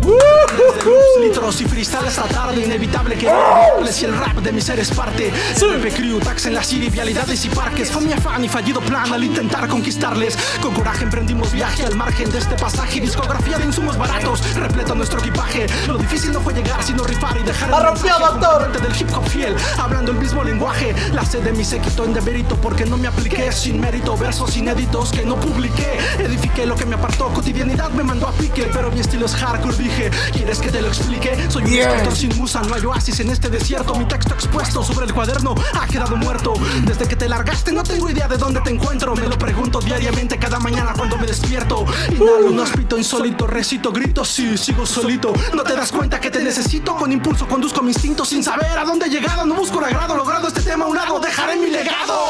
litros 1.21 1.61
y 1.61 1.65
freestyle 1.65 2.07
esta 2.07 2.23
tarde 2.23 2.65
Inevitable 2.65 3.15
que 3.15 3.27
y 3.27 4.05
el 4.05 4.17
rap 4.17 4.37
de 4.37 4.51
mi 4.51 4.61
ser 4.61 4.79
es 4.79 4.89
parte 4.89 5.31
Pepe 5.59 5.91
Crew, 5.91 6.19
tax 6.19 6.45
en 6.45 6.53
la 6.53 6.63
city, 6.63 6.89
vialidades 6.89 7.45
y 7.45 7.49
parques 7.49 7.90
Fue 7.91 8.01
mi 8.03 8.13
afán 8.13 8.43
y 8.45 8.47
fallido 8.47 8.79
plan 8.79 9.11
al 9.11 9.21
intentar 9.21 9.67
conquistarles. 9.67 10.37
Con 10.61 10.73
coraje 10.73 11.03
emprendimos 11.03 11.51
viaje 11.51 11.85
al 11.85 11.95
margen 11.95 12.31
de 12.31 12.37
este 12.37 12.55
pasaje. 12.55 13.01
Discografía 13.01 13.57
de 13.57 13.65
insumos 13.65 13.97
baratos, 13.97 14.41
repleto 14.55 14.95
nuestro 14.95 15.19
equipaje. 15.19 15.67
Lo 15.87 15.97
difícil 15.97 16.31
no 16.31 16.39
fue 16.39 16.53
llegar 16.53 16.81
sino 16.83 17.03
rifar 17.03 17.37
y 17.37 17.43
dejar 17.43 17.69
el 17.69 17.71
¡La 17.71 17.79
rompió, 17.81 18.17
doctor! 18.17 18.81
del 18.81 18.95
hip 18.99 19.09
hop 19.13 19.27
fiel 19.27 19.55
Hablando 19.77 20.11
el 20.13 20.17
mismo 20.19 20.41
lenguaje. 20.41 20.95
La 21.11 21.25
sed 21.25 21.43
de 21.43 21.51
mi 21.51 21.65
séquito 21.65 22.05
en 22.05 22.13
demérito 22.13 22.55
Porque 22.55 22.85
no 22.85 22.97
me 22.97 23.07
apliqué 23.07 23.51
sin 23.51 23.81
mérito. 23.81 24.15
Versos 24.15 24.55
inéditos 24.55 25.11
que 25.11 25.25
no 25.25 25.35
publiqué. 25.35 25.99
Edifiqué 26.17 26.65
lo 26.65 26.75
que 26.75 26.85
me 26.85 26.95
apartó. 26.95 27.27
Cotidianidad 27.33 27.89
me 27.91 28.03
mandó 28.03 28.27
a 28.27 28.31
pique 28.31 28.69
Pero 28.73 28.89
mi 28.91 29.01
estilo 29.01 29.25
es 29.25 29.35
hardcore, 29.35 29.75
dije. 29.75 30.11
¿Quieres 30.31 30.59
que 30.59 30.69
te 30.69 30.81
lo 30.81 30.87
explique? 30.87 31.49
Soy 31.49 31.63
un 31.63 31.73
escritor 31.73 32.15
sin 32.15 32.37
musa 32.37 32.61
No 32.61 32.73
hay 32.73 32.85
oasis 32.85 33.19
en 33.19 33.31
este 33.31 33.49
desierto. 33.49 33.95
Mi 33.95 34.05
texto 34.05 34.33
expuesto 34.33 34.81
sobre 34.81 35.07
el 35.07 35.13
cuaderno 35.13 35.55
Ha 35.73 35.87
quedado 35.87 36.15
muerto. 36.15 36.53
Desde 36.85 37.05
que 37.05 37.17
te 37.17 37.27
largaste 37.27 37.73
no 37.73 37.80
tengo 37.83 38.09
idea 38.09 38.27
de 38.27 38.37
dónde 38.37 38.61
te 38.61 38.69
encuentro. 38.69 39.15
Me 39.15 39.27
lo 39.27 39.37
pregunto 39.37 39.79
diariamente 39.79 40.37
cada 40.37 40.59
mañana 40.59 40.93
cuando 40.95 41.17
me 41.17 41.27
despierto. 41.27 41.85
Inhalo 42.09 42.47
un 42.47 42.59
hospito 42.59 42.97
insólito 42.97 43.47
Recito 43.47 43.91
gritos, 43.91 44.27
sí, 44.29 44.57
sigo 44.57 44.85
solito. 44.85 45.33
No 45.53 45.63
te 45.63 45.75
das 45.75 45.91
cuenta 45.91 46.19
que 46.19 46.29
te 46.29 46.41
necesito. 46.43 46.95
Con 46.95 47.11
impulso 47.11 47.47
conduzco 47.47 47.81
mi 47.81 47.91
instinto 47.91 48.25
sin 48.25 48.43
saber 48.43 48.77
a 48.77 48.85
dónde 48.85 49.07
he 49.07 49.09
llegado. 49.09 49.45
No 49.45 49.55
busco 49.55 49.79
el 49.79 49.85
agrado, 49.85 50.15
logrado 50.15 50.47
este 50.47 50.61
tema 50.61 50.85
a 50.85 50.87
un 50.87 50.95
lado 50.95 51.19
Dejaré 51.19 51.55
mi 51.57 51.69
legado. 51.69 52.25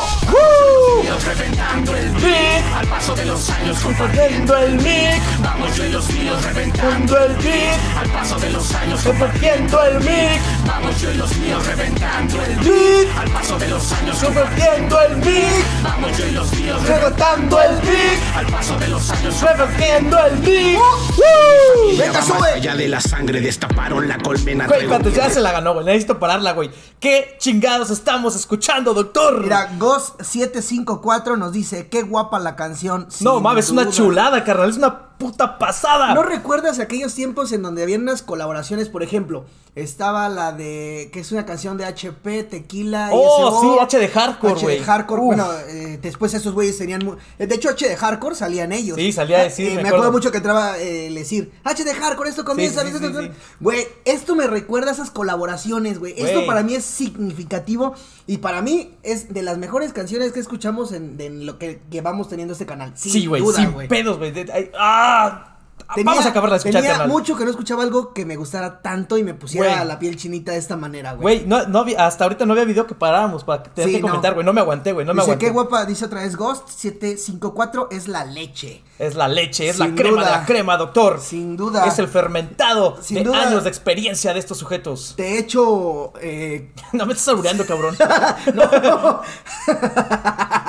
Compartiendo 3.83 4.57
el 4.57 4.75
mic. 4.75 5.21
Vamos 5.43 5.75
yo 5.75 5.85
y 5.85 5.91
los 5.91 6.09
míos 6.09 6.43
reventando 6.43 6.70
el 6.91 7.35
beat. 7.37 7.79
Al 7.97 8.09
paso 8.09 8.39
de 8.39 8.49
los 8.49 8.73
años. 8.73 9.01
Compartiendo 9.03 9.83
el 9.83 9.99
mic. 9.99 10.41
Vamos 10.65 10.99
yo 11.01 11.11
y 11.11 11.13
los 11.15 11.35
míos 11.37 11.65
reventando 11.67 12.41
el 12.43 12.55
beat. 12.57 13.17
Al 13.19 13.29
paso 13.31 13.59
de 13.59 13.67
los 13.67 13.91
años. 13.91 14.17
Compartiendo 14.23 15.01
el 15.01 15.17
mic. 15.17 15.65
Vamos 15.83 16.17
yo 16.17 16.25
y 16.27 16.31
los 16.31 16.53
míos 16.53 16.87
reventando 16.87 17.61
el 17.61 17.75
beat. 17.81 18.35
Al 18.35 18.45
paso 18.47 18.77
de 18.79 18.87
los 18.87 19.09
años. 19.11 19.41
Revertiendo 19.41 20.17
el 20.25 20.37
beat. 20.39 20.75
¡Woo! 20.77 21.97
Venga, 21.97 22.13
Más 22.13 22.25
sube. 22.27 22.49
allá 22.55 22.75
de 22.75 22.87
la 22.87 22.99
sangre 23.01 23.41
destaparon 23.41 24.07
la 24.07 24.17
colmena. 24.17 24.65
Güey, 24.67 24.81
espérate, 24.81 25.11
ya 25.11 25.29
se 25.29 25.39
la 25.39 25.51
ganó, 25.51 25.73
güey. 25.73 25.85
Necesito 25.85 26.17
pararla, 26.19 26.53
güey. 26.53 26.71
¿Qué 26.99 27.35
chingados 27.39 27.91
estamos 27.91 28.35
escuchando, 28.35 28.93
doctor? 28.93 29.43
Mira, 29.43 29.69
Ghost754 29.77 31.37
nos 31.37 31.51
dice, 31.51 31.87
qué 31.89 32.01
guapa 32.03 32.39
la 32.39 32.55
canción. 32.55 33.07
no 33.21 33.39
mames, 33.39 33.65
es 33.65 33.71
una 33.71 33.83
duda". 33.83 33.93
chulada, 33.93 34.43
carnal. 34.43 34.69
Es 34.69 34.77
una 34.77 35.09
puta 35.21 35.59
pasada. 35.59 36.15
¿No 36.15 36.23
recuerdas 36.23 36.70
aquellos 36.79 37.13
tiempos 37.15 37.51
en 37.51 37.61
donde 37.61 37.83
habían 37.83 38.01
unas 38.01 38.21
colaboraciones? 38.21 38.89
Por 38.89 39.03
ejemplo, 39.03 39.45
estaba 39.75 40.27
la 40.29 40.51
de. 40.51 41.09
que 41.13 41.19
es 41.21 41.31
una 41.31 41.45
canción 41.45 41.77
de 41.77 41.85
HP, 41.85 42.43
Tequila 42.43 43.09
Oh, 43.13 43.61
sí, 43.61 43.77
H 43.81 43.97
de 43.99 44.07
Hardcore, 44.07 44.53
H 44.53 44.61
güey. 44.63 44.79
de 44.79 44.83
Hardcore. 44.85 45.21
Uf. 45.21 45.27
Bueno, 45.27 45.47
eh, 45.67 45.99
después 46.01 46.33
esos 46.33 46.53
güeyes 46.53 46.77
tenían. 46.77 47.05
mu- 47.05 47.15
eh, 47.39 47.47
De 47.47 47.55
hecho, 47.55 47.69
H 47.69 47.87
de 47.87 47.95
Hardcore 47.95 48.35
salían 48.35 48.71
ellos. 48.71 48.97
Sí, 48.97 49.11
salía 49.11 49.39
a 49.39 49.43
decir, 49.43 49.67
Eh, 49.67 49.69
me 49.69 49.75
me 49.75 49.79
acuerdo 49.89 49.97
acuerdo. 50.07 50.11
mucho 50.13 50.31
que 50.31 50.37
entraba 50.37 50.77
eh, 50.79 51.07
el 51.07 51.15
decir 51.15 51.51
H 51.63 51.83
de 51.83 51.93
Hardcore, 51.93 52.29
esto 52.29 52.43
comienza. 52.45 52.81
Sí, 52.83 52.91
sí, 52.91 52.97
sí, 52.99 53.13
sí. 53.19 53.31
Güey, 53.59 53.87
esto 54.05 54.35
me 54.35 54.47
recuerda 54.47 54.89
a 54.91 54.93
esas 54.93 55.11
colaboraciones, 55.11 55.99
güey. 55.99 56.13
Esto 56.17 56.35
Güey. 56.39 56.47
para 56.47 56.63
mí 56.63 56.75
es 56.75 56.83
significativo 56.85 57.93
y 58.27 58.37
para 58.37 58.61
mí 58.61 58.95
es 59.03 59.33
de 59.33 59.41
las 59.41 59.57
mejores 59.57 59.93
canciones 59.93 60.31
que 60.31 60.39
escuchamos 60.39 60.91
en, 60.91 61.15
en 61.19 61.45
lo 61.45 61.57
que, 61.59 61.81
que 61.89 62.01
vamos 62.01 62.29
teniendo 62.29 62.53
este 62.53 62.65
canal. 62.65 62.91
Sin 62.95 63.11
Sí, 63.13 63.25
güey, 63.25 63.41
sin 63.55 63.71
güey. 63.71 63.87
pedos, 63.87 64.17
güey. 64.17 64.33
¡Ah! 64.77 65.50
Tenía- 65.95 66.11
Vamos 66.11 66.25
a 66.25 66.29
acabar 66.29 66.49
de 66.51 66.57
escuchar, 66.57 66.81
Tenía 66.81 66.97
carnal. 66.97 67.09
mucho 67.09 67.35
que 67.37 67.43
no 67.45 67.49
escuchaba 67.51 67.83
algo 67.83 68.13
que 68.13 68.25
me 68.25 68.35
gustara 68.35 68.81
tanto 68.81 69.17
y 69.17 69.23
me 69.23 69.33
pusiera 69.33 69.75
Güey. 69.75 69.87
la 69.87 69.99
piel 69.99 70.15
chinita 70.17 70.51
de 70.53 70.57
esta 70.57 70.77
manera, 70.77 71.13
güey. 71.13 71.39
Güey, 71.39 71.47
no, 71.47 71.65
no 71.67 71.85
hasta 71.97 72.23
ahorita 72.25 72.45
no 72.45 72.53
había 72.53 72.65
video 72.65 72.87
que 72.87 72.95
paráramos 72.95 73.43
para 73.43 73.63
tener 73.63 73.89
Sí, 73.89 73.95
que 73.95 74.01
no. 74.01 74.07
comentar, 74.07 74.33
güey. 74.33 74.45
No 74.45 74.53
me 74.53 74.61
aguanté, 74.61 74.91
güey. 74.93 75.05
No 75.05 75.13
me 75.13 75.21
dice, 75.21 75.31
aguanté. 75.31 75.45
qué 75.45 75.51
guapa, 75.51 75.85
dice 75.85 76.05
otra 76.05 76.21
vez 76.21 76.35
Ghost 76.35 76.69
754 76.69 77.89
es 77.91 78.07
la 78.07 78.25
leche. 78.25 78.83
Es 78.99 79.15
la 79.15 79.27
leche, 79.27 79.67
es 79.69 79.79
la 79.79 79.93
crema 79.95 80.21
duda. 80.21 80.25
de 80.25 80.31
la 80.37 80.45
crema, 80.45 80.77
doctor. 80.77 81.19
Sin 81.19 81.57
duda. 81.57 81.85
Es 81.87 81.97
el 81.99 82.07
fermentado 82.07 82.97
Sin 83.01 83.17
de 83.17 83.23
duda. 83.23 83.47
años 83.47 83.63
de 83.63 83.69
experiencia 83.69 84.33
de 84.33 84.39
estos 84.39 84.57
sujetos. 84.59 85.15
De 85.17 85.37
hecho, 85.39 86.13
eh, 86.21 86.71
No 86.93 87.05
me 87.05 87.13
estás 87.13 87.29
albureando, 87.29 87.65
cabrón. 87.65 87.95
no, 88.53 88.63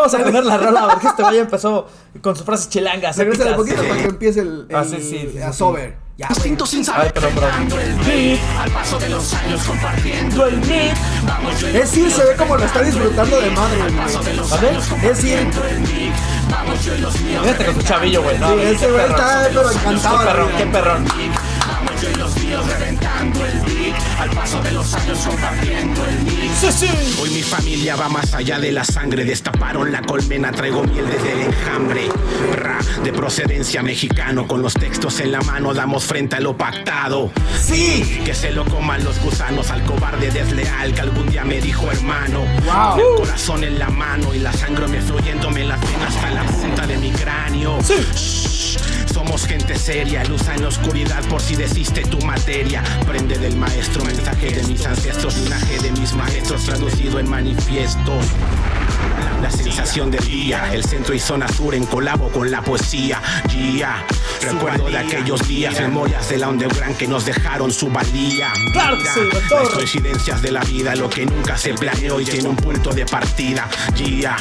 Vamos 0.00 0.14
a 0.14 0.18
poner 0.18 0.44
la 0.44 0.56
rola 0.58 0.88
porque 0.90 1.06
este 1.08 1.22
güey 1.22 1.38
empezó 1.38 1.86
con 2.20 2.34
sus 2.36 2.44
frases 2.44 2.68
chilangas. 2.68 3.16
regresa 3.16 3.50
un 3.50 3.56
poquito 3.56 3.82
para 3.82 3.96
que 3.96 4.04
empiece 4.08 4.40
el, 4.40 4.66
el 4.68 4.76
Ah, 4.76 4.84
sí, 4.84 4.96
sí, 5.00 5.28
sí, 5.32 5.38
a 5.38 5.52
sí. 5.52 5.58
sober. 5.58 5.96
Ya, 6.16 6.26
güey. 6.26 6.36
Instinto 6.36 6.66
sin 6.66 6.80
Ay, 6.80 6.84
saber. 6.84 7.12
perdón, 7.14 7.32
perdón. 7.34 7.50
Al 8.60 8.70
paso 8.72 8.98
de 8.98 9.08
los 9.08 9.32
años 9.34 9.62
compartiendo 9.66 10.46
el 10.46 10.60
beat. 10.60 10.96
Vamos 11.26 11.62
Es 11.62 11.72
decir, 11.72 12.10
se 12.10 12.24
ve 12.24 12.36
como 12.36 12.56
lo 12.56 12.64
está 12.64 12.82
disfrutando 12.82 13.40
de 13.40 13.50
madre, 13.50 13.78
güey. 13.78 13.92
¿Vale? 14.50 14.76
Es 14.76 15.16
decir, 15.22 15.48
vamos 16.50 16.84
yo 16.84 16.94
y 16.94 16.98
los 16.98 17.20
míos. 17.22 17.42
Fíjate 17.42 17.64
con 17.64 17.74
su 17.76 17.82
chavillo, 17.82 18.22
güey. 18.22 18.38
No, 18.38 18.48
Sí, 18.50 18.54
qué 18.56 18.70
ese 18.72 18.90
güey 18.90 19.06
perrón. 19.06 19.20
está, 19.20 19.48
pero 19.48 19.68
Qué 19.70 19.76
encantado. 19.78 20.18
perrón, 20.26 20.44
güey. 20.50 20.56
qué 20.58 20.66
perrón. 20.66 21.04
Vamos 21.06 22.02
yo 22.02 22.10
y 22.10 22.14
los 22.14 22.36
míos 22.38 22.66
reventando 22.66 23.46
el 23.46 23.52
beat. 23.52 23.59
Al 24.20 24.28
paso 24.32 24.60
de 24.60 24.72
los 24.72 24.92
años 24.92 25.18
compartiendo 25.26 26.04
el 26.04 26.16
beat. 26.26 26.54
Sí, 26.60 26.70
sí. 26.70 27.20
Hoy 27.22 27.30
mi 27.30 27.42
familia 27.42 27.96
va 27.96 28.10
más 28.10 28.34
allá 28.34 28.60
de 28.60 28.70
la 28.70 28.84
sangre. 28.84 29.24
Destaparon 29.24 29.90
la 29.90 30.02
colmena, 30.02 30.52
traigo 30.52 30.82
miel 30.82 31.06
desde 31.08 31.32
el 31.32 31.40
enjambre. 31.40 32.08
Ra, 32.52 32.80
de 33.02 33.14
procedencia 33.14 33.82
mexicano, 33.82 34.46
con 34.46 34.60
los 34.60 34.74
textos 34.74 35.20
en 35.20 35.32
la 35.32 35.40
mano 35.40 35.72
damos 35.72 36.04
frente 36.04 36.36
a 36.36 36.40
lo 36.40 36.54
pactado. 36.54 37.32
Sí, 37.58 38.20
que 38.22 38.34
se 38.34 38.52
lo 38.52 38.66
coman 38.66 39.02
los 39.04 39.18
gusanos 39.20 39.70
al 39.70 39.82
cobarde 39.84 40.30
desleal 40.30 40.92
que 40.92 41.00
algún 41.00 41.30
día 41.30 41.44
me 41.44 41.58
dijo 41.58 41.90
hermano. 41.90 42.40
Wow. 42.66 42.98
El 42.98 43.24
corazón 43.24 43.64
en 43.64 43.78
la 43.78 43.88
mano 43.88 44.34
y 44.34 44.38
la 44.38 44.52
sangre 44.52 44.86
me 44.86 45.00
fluyéndome 45.00 45.64
las 45.64 45.80
venas 45.80 46.14
hasta 46.14 46.30
la 46.30 46.44
punta 46.44 46.86
de 46.86 46.98
mi 46.98 47.10
cráneo. 47.10 47.78
Shh, 47.80 48.99
Somos 49.12 49.46
gente 49.46 49.76
seria, 49.76 50.24
luz 50.24 50.46
en 50.48 50.62
la 50.62 50.68
oscuridad 50.68 51.22
por 51.28 51.40
si 51.40 51.56
desiste 51.56 52.02
tu 52.02 52.18
materia. 52.20 52.82
Prende 53.06 53.38
del 53.38 53.56
maestro, 53.56 54.04
mensaje 54.04 54.50
de 54.52 54.62
mis 54.64 54.84
ancestros, 54.86 55.36
linaje 55.38 55.78
de 55.80 55.90
mis 55.92 56.14
maestros 56.14 56.64
traducido 56.64 57.18
en 57.18 57.28
manifiesto. 57.28 58.12
La 59.42 59.50
sensación 59.50 60.10
del 60.10 60.24
día, 60.24 60.72
el 60.72 60.84
centro 60.84 61.14
y 61.14 61.18
zona 61.18 61.48
sur 61.48 61.74
en 61.74 61.86
colabo 61.86 62.28
con 62.28 62.50
la 62.50 62.62
poesía. 62.62 63.20
Yeah. 63.48 64.04
Recuerdo 64.42 64.86
de 64.86 64.98
aquellos 64.98 65.46
días, 65.48 65.78
memorias 65.80 66.28
de 66.28 66.38
la 66.38 66.48
underground 66.48 66.96
que 66.96 67.06
nos 67.06 67.24
dejaron 67.24 67.72
su 67.72 67.88
valía. 67.88 68.52
Claro 68.72 68.96
que 68.96 69.20
Mira, 69.20 69.62
las 69.62 69.68
coincidencias 69.70 70.42
de 70.42 70.52
la 70.52 70.60
vida, 70.62 70.94
lo 70.94 71.08
que 71.08 71.26
nunca 71.26 71.56
se 71.56 71.74
planeó 71.74 72.20
y 72.20 72.24
tiene 72.24 72.48
un 72.48 72.56
punto 72.56 72.90
de 72.90 73.06
partida. 73.06 73.68
Yeah. 73.96 74.36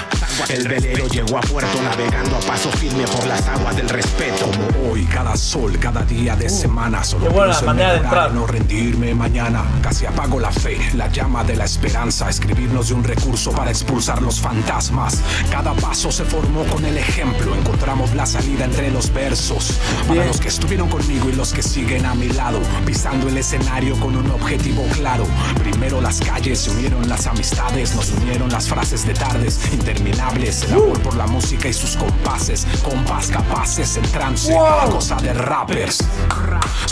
El 0.48 0.68
velero 0.68 1.08
llegó 1.08 1.38
a 1.38 1.42
puerto 1.42 1.82
navegando 1.82 2.38
a 2.38 2.40
paso 2.40 2.72
firme 2.72 3.04
por 3.08 3.26
las 3.28 3.46
aguas 3.48 3.76
del 3.76 3.90
respeto. 3.90 4.50
Como 4.52 4.92
hoy, 4.92 5.06
cada 5.06 5.36
sol, 5.36 5.78
cada 5.80 6.04
día 6.04 6.36
de 6.36 6.50
semana. 6.50 7.04
Solo 7.04 7.26
qué 7.26 7.30
buena 7.30 7.46
pienso 7.48 7.60
en 7.62 7.66
manera 7.66 7.92
de 7.94 7.98
entrar. 7.98 8.32
no 8.32 8.48
rendirme 8.48 9.14
mañana. 9.14 9.64
Casi 9.82 10.06
apago 10.06 10.40
la 10.40 10.52
fe, 10.52 10.78
la 10.96 11.08
llama 11.10 11.44
de 11.44 11.56
la 11.56 11.66
esperanza. 11.66 12.30
Escribirnos 12.30 12.90
de 12.90 12.94
un 12.94 13.04
recurso 13.04 13.52
para 13.52 13.70
expulsar 13.70 14.22
los 14.22 14.40
fantasmas. 14.50 15.22
Cada 15.52 15.74
paso 15.74 16.12
se 16.12 16.26
formó 16.26 16.64
con 16.66 16.84
el 16.84 16.98
ejemplo. 16.98 17.56
Encontramos 17.56 18.16
la 18.16 18.26
salida 18.26 18.66
entre 18.66 18.90
los 18.90 19.14
versos. 19.14 19.80
Para 20.08 20.26
los 20.26 20.40
que 20.40 20.48
estuvieron 20.48 20.90
conmigo 20.90 21.30
y 21.30 21.34
los 21.34 21.54
que 21.54 21.62
siguen 21.62 22.06
a 22.08 22.16
mi 22.16 22.30
lado. 22.30 22.60
Pisando 22.84 23.28
el 23.28 23.38
escenario 23.38 23.96
con 24.00 24.16
un 24.16 24.32
objetivo 24.32 24.84
claro. 24.94 25.26
Primero 25.60 26.02
las 26.02 26.20
calles, 26.20 26.62
se 26.62 26.72
unieron 26.72 27.08
las 27.08 27.28
amistades. 27.28 27.96
Nos 27.96 28.10
unieron 28.12 28.50
las 28.50 28.68
frases 28.68 29.06
de 29.06 29.14
tardes 29.14 29.60
interminables. 29.72 30.64
El 30.64 30.74
amor 30.74 31.00
por 31.02 31.16
la 31.16 31.28
música 31.28 31.68
y 31.68 31.74
sus 31.74 31.96
compases. 31.96 32.66
Compás 32.84 33.28
capaces 33.28 33.98
en 33.98 34.04
trance. 34.12 34.52
Cosa 34.90 35.16
de 35.18 35.34
rappers. 35.34 36.00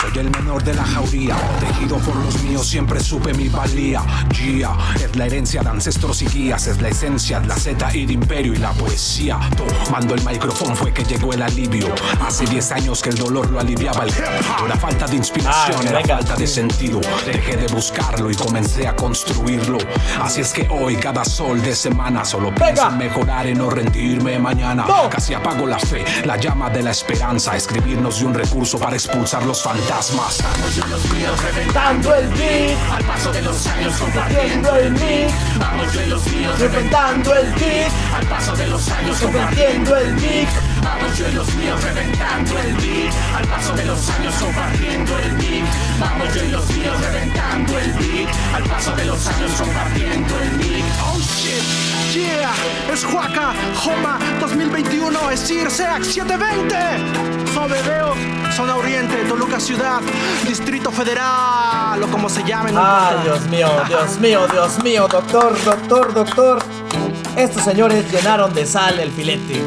Soy 0.00 0.12
el 0.18 0.30
menor 0.30 0.62
de 0.62 0.74
la 0.74 0.84
jauría. 0.84 1.36
Tejido 1.58 1.96
por 1.98 2.14
los 2.16 2.40
míos, 2.44 2.66
siempre 2.68 3.00
supe 3.00 3.34
mi 3.34 3.48
valía. 3.48 4.00
Gia 4.32 4.70
es 4.94 5.16
la 5.16 5.26
herencia 5.26 5.60
de 5.62 5.70
ancestros 5.70 6.22
y 6.22 6.26
guías. 6.26 6.68
Es 6.68 6.80
la 6.80 6.88
esencia 6.88 7.40
de 7.40 7.48
la 7.48 7.56
Z 7.56 7.94
y 7.96 8.06
de 8.06 8.12
imperio 8.12 8.52
y 8.54 8.58
la 8.58 8.70
poesía. 8.72 9.40
Tomando 9.86 10.14
el 10.14 10.24
micrófono 10.24 10.76
fue 10.76 10.92
que 10.92 11.02
llegó 11.04 11.32
el 11.32 11.42
alivio. 11.42 11.92
Hace 12.24 12.44
10 12.46 12.70
años 12.72 13.02
que 13.02 13.08
el 13.10 13.16
dolor 13.16 13.50
lo 13.50 13.58
aliviaba 13.58 14.04
el 14.04 14.10
hip 14.10 14.18
hop. 14.60 14.66
Era 14.66 14.76
falta 14.76 15.06
de 15.08 15.16
inspiración, 15.16 15.78
Ah, 15.80 15.88
era 15.88 15.98
venga. 15.98 16.16
falta 16.18 16.36
de 16.36 16.46
sentido. 16.46 17.00
Dejé 17.26 17.56
de 17.56 17.66
buscarlo 17.66 18.30
y 18.30 18.36
comencé 18.36 18.86
a 18.86 18.94
construirlo. 18.94 19.78
Así 20.22 20.42
es 20.42 20.52
que 20.52 20.68
hoy, 20.70 20.94
cada 20.96 21.24
sol 21.24 21.60
de 21.60 21.74
semana, 21.74 22.24
solo 22.24 22.54
pienso 22.54 22.86
en 22.88 22.98
mejorar 22.98 23.48
y 23.48 23.54
no 23.54 23.68
rendirme 23.68 24.38
mañana. 24.38 24.84
No. 24.86 25.10
Casi 25.10 25.34
apago 25.34 25.66
la 25.66 25.78
fe, 25.80 26.04
la 26.24 26.36
llama 26.36 26.70
de 26.70 26.82
la 26.84 26.92
esperanza. 26.92 27.56
Escribirnos 27.56 28.20
de 28.20 28.26
un 28.26 28.34
recurso 28.34 28.78
para 28.78 28.94
expulsar 28.94 29.44
los 29.44 29.60
fantasmas. 29.60 29.87
Dando 31.72 32.14
el 32.14 32.28
beat. 32.28 32.78
Al 32.92 33.04
paso 33.04 33.32
de 33.32 33.42
los 33.42 33.66
años 33.66 33.96
Compartiendo 33.96 34.76
el 34.76 34.92
beat. 34.94 35.30
Vamos 35.58 35.92
yo 35.92 36.02
y 36.02 36.06
los 36.06 36.26
míos 36.26 36.58
Reventando 36.58 37.34
el 37.34 37.52
beat. 37.54 37.92
Al 38.14 38.26
paso 38.26 38.54
de 38.56 38.66
los 38.66 38.88
años 38.90 39.18
Compartiendo 39.18 39.96
el 39.96 40.14
beat. 40.16 40.48
Vamos 40.82 41.18
yo 41.18 41.28
y 41.28 41.32
los 41.32 41.54
míos 41.54 41.82
reventando 41.82 42.58
el 42.58 42.74
beat 42.74 43.14
Al 43.36 43.46
paso 43.48 43.72
de 43.74 43.84
los 43.84 44.10
años 44.10 44.34
compartiendo 44.34 45.18
el 45.18 45.32
beat 45.36 45.66
Vamos 45.98 46.34
yo 46.34 46.44
y 46.44 46.48
los 46.48 46.70
míos 46.70 47.00
reventando 47.00 47.78
el 47.78 47.92
beat 47.94 48.28
Al 48.54 48.62
paso 48.64 48.94
de 48.94 49.04
los 49.04 49.26
años 49.26 49.50
compartiendo 49.52 50.38
el 50.40 50.50
beat 50.58 50.84
Oh 51.02 51.18
shit, 51.18 52.14
yeah, 52.14 52.52
es 52.92 53.04
Huaca, 53.04 53.54
Joma 53.74 54.18
2021, 54.40 55.30
es 55.30 55.46
CIRSEAC 55.46 56.04
720. 56.04 57.37
Sobebeo, 57.54 58.14
Zona 58.54 58.76
Oriente, 58.76 59.24
Toluca 59.28 59.58
Ciudad, 59.60 60.00
Distrito 60.46 60.90
Federal, 60.90 62.02
o 62.02 62.06
como 62.10 62.28
se 62.28 62.42
llame. 62.44 62.72
no 62.72 62.80
Ay, 62.82 63.16
importa. 63.16 63.22
Dios 63.24 63.46
mío, 63.48 63.68
Dios 63.88 64.18
mío, 64.20 64.40
Dios 64.52 64.84
mío, 64.84 65.08
doctor, 65.10 65.64
doctor, 65.64 66.14
doctor. 66.14 66.58
Estos 67.36 67.62
señores 67.62 68.10
llenaron 68.12 68.52
de 68.54 68.66
sal 68.66 68.98
el 69.00 69.10
filete. 69.10 69.62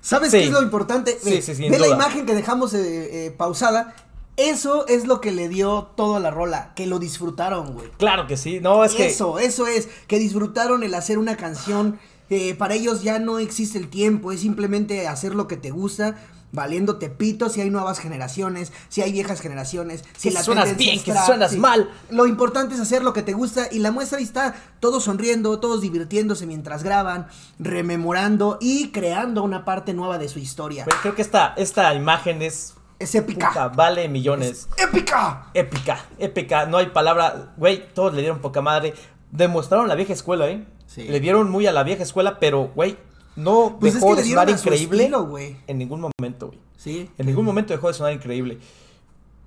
¿Sabes 0.00 0.30
Sí. 0.30 0.38
qué 0.38 0.44
es 0.44 0.50
lo 0.50 0.62
importante? 0.62 1.18
Sí, 1.22 1.30
Ve, 1.30 1.42
sí, 1.42 1.54
sin 1.54 1.70
ve 1.70 1.78
la 1.78 1.88
imagen 1.88 2.26
que 2.26 2.34
dejamos 2.34 2.72
eh, 2.74 3.26
eh, 3.26 3.30
pausada. 3.32 3.94
Eso 4.36 4.86
es 4.86 5.06
lo 5.06 5.20
que 5.22 5.32
le 5.32 5.48
dio 5.48 5.90
todo 5.96 6.16
a 6.16 6.20
la 6.20 6.30
rola, 6.30 6.72
que 6.76 6.86
lo 6.86 6.98
disfrutaron, 6.98 7.72
güey. 7.72 7.90
Claro 7.98 8.26
que 8.26 8.36
sí, 8.36 8.60
no, 8.60 8.84
es 8.84 8.92
que. 8.94 9.06
Eso, 9.06 9.38
eso 9.38 9.66
es, 9.66 9.88
que 10.06 10.18
disfrutaron 10.18 10.82
el 10.82 10.94
hacer 10.94 11.18
una 11.18 11.36
canción. 11.36 11.98
eh, 12.28 12.54
para 12.56 12.74
ellos 12.74 13.02
ya 13.02 13.18
no 13.20 13.38
existe 13.38 13.78
el 13.78 13.88
tiempo, 13.88 14.32
es 14.32 14.40
simplemente 14.40 15.06
hacer 15.08 15.34
lo 15.34 15.46
que 15.46 15.56
te 15.56 15.70
gusta, 15.70 16.16
valiéndote 16.56 17.08
pito 17.08 17.48
si 17.48 17.60
hay 17.60 17.70
nuevas 17.70 18.00
generaciones, 18.00 18.72
si 18.88 19.02
hay 19.02 19.12
viejas 19.12 19.40
generaciones, 19.40 20.02
si 20.16 20.30
Que 20.30 20.34
la 20.34 20.42
suenas 20.42 20.76
bien, 20.76 20.96
es 20.96 21.04
que 21.04 21.14
suenas 21.14 21.52
sí. 21.52 21.58
mal. 21.58 21.88
Lo 22.10 22.26
importante 22.26 22.74
es 22.74 22.80
hacer 22.80 23.04
lo 23.04 23.12
que 23.12 23.22
te 23.22 23.34
gusta 23.34 23.68
y 23.70 23.78
la 23.78 23.92
muestra 23.92 24.18
ahí 24.18 24.24
está, 24.24 24.56
todos 24.80 25.04
sonriendo, 25.04 25.60
todos 25.60 25.80
divirtiéndose 25.80 26.46
mientras 26.46 26.82
graban, 26.82 27.28
rememorando 27.60 28.58
y 28.60 28.90
creando 28.90 29.44
una 29.44 29.64
parte 29.64 29.94
nueva 29.94 30.18
de 30.18 30.28
su 30.28 30.40
historia. 30.40 30.86
Creo 31.02 31.14
que 31.14 31.22
esta, 31.22 31.54
esta 31.56 31.94
imagen 31.94 32.42
es. 32.42 32.74
Es 32.98 33.14
épica. 33.14 33.48
puta, 33.48 33.68
vale 33.68 34.08
millones. 34.08 34.68
¡Épica! 34.78 35.50
Épica, 35.52 36.06
épica, 36.18 36.64
no 36.64 36.78
hay 36.78 36.86
palabra. 36.86 37.52
Güey, 37.58 37.92
todos 37.92 38.14
le 38.14 38.22
dieron 38.22 38.40
poca 38.40 38.62
madre. 38.62 38.94
Demostraron 39.30 39.86
la 39.86 39.94
vieja 39.94 40.14
escuela, 40.14 40.48
¿eh? 40.48 40.66
Sí. 40.86 41.02
Le 41.02 41.20
dieron 41.20 41.50
muy 41.50 41.66
a 41.66 41.72
la 41.72 41.82
vieja 41.82 42.02
escuela, 42.02 42.38
pero, 42.38 42.72
güey, 42.74 42.96
no 43.36 43.76
Pues 43.80 43.94
es 43.94 44.00
dejó 44.00 44.14
que 44.16 44.22
de 44.22 44.28
sonar 44.28 44.50
increíble 44.50 45.02
estilo, 45.04 45.38
en 45.66 45.78
ningún 45.78 46.00
momento, 46.00 46.48
güey. 46.48 46.58
Sí. 46.76 47.10
En 47.18 47.26
ningún 47.26 47.44
momento 47.44 47.72
dejó 47.72 47.88
de 47.88 47.94
sonar 47.94 48.12
increíble. 48.12 48.58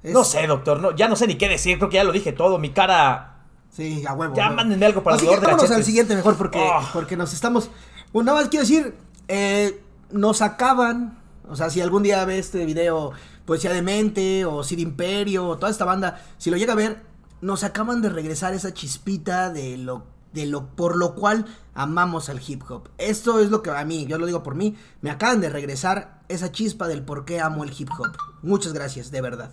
Es- 0.03 0.13
No 0.13 0.23
sé, 0.23 0.47
doctor, 0.47 0.79
no, 0.79 0.95
ya 0.95 1.07
no 1.07 1.15
sé 1.15 1.27
ni 1.27 1.35
qué 1.35 1.47
decir, 1.49 1.77
creo 1.77 1.89
que 1.89 1.95
ya 1.97 2.03
lo 2.03 2.11
dije 2.11 2.31
todo. 2.31 2.57
Mi 2.57 2.69
cara. 2.71 3.35
Sí, 3.69 4.03
a 4.07 4.13
huevo. 4.13 4.33
Ya 4.35 4.45
huevo. 4.45 4.55
mándenme 4.55 4.85
algo 4.85 5.03
para 5.03 5.15
el 5.15 5.19
Así 5.19 5.25
que 5.25 5.35
dolor 5.35 5.41
de 5.41 5.51
vámonos 5.53 5.71
al 5.71 5.83
siguiente 5.83 6.15
mejor 6.15 6.37
porque, 6.37 6.59
Ah. 6.59 6.89
porque 6.93 7.15
nos 7.17 7.33
estamos. 7.33 7.69
Bueno, 8.13 8.27
nada 8.31 8.39
más 8.41 8.49
quiero 8.49 8.63
decir, 8.63 8.95
eh, 9.27 9.81
nos 10.11 10.41
acaban 10.41 11.17
O 11.51 11.55
sea, 11.55 11.71
si 11.71 11.81
algún 11.81 12.03
día 12.03 12.23
ve 12.25 12.37
este 12.37 12.63
video, 12.63 13.11
Poesía 13.45 13.73
de 13.73 13.81
Mente 13.81 14.45
o 14.45 14.63
Sid 14.63 14.77
Imperio 14.77 15.47
o 15.47 15.57
toda 15.57 15.71
esta 15.71 15.83
banda, 15.83 16.21
si 16.37 16.51
lo 16.51 16.57
llega 16.57 16.73
a 16.73 16.75
ver, 16.75 17.01
nos 17.41 17.63
acaban 17.63 18.03
de 18.03 18.09
regresar 18.09 18.53
esa 18.53 18.71
chispita 18.71 19.49
de 19.51 19.75
lo 19.77 20.03
de 20.33 20.45
lo 20.45 20.67
por 20.75 20.95
lo 20.95 21.15
cual 21.15 21.45
amamos 21.73 22.29
al 22.29 22.41
hip 22.45 22.63
hop. 22.69 22.89
Esto 22.97 23.39
es 23.39 23.49
lo 23.49 23.61
que 23.61 23.71
a 23.71 23.85
mí, 23.85 24.05
yo 24.05 24.17
lo 24.17 24.25
digo 24.25 24.43
por 24.43 24.55
mí, 24.55 24.75
me 25.01 25.09
acaban 25.09 25.41
de 25.41 25.49
regresar 25.49 26.21
esa 26.27 26.51
chispa 26.51 26.87
del 26.87 27.03
por 27.03 27.25
qué 27.25 27.39
amo 27.39 27.63
el 27.63 27.71
hip 27.77 27.89
hop. 27.97 28.15
Muchas 28.41 28.73
gracias, 28.73 29.11
de 29.11 29.21
verdad. 29.21 29.51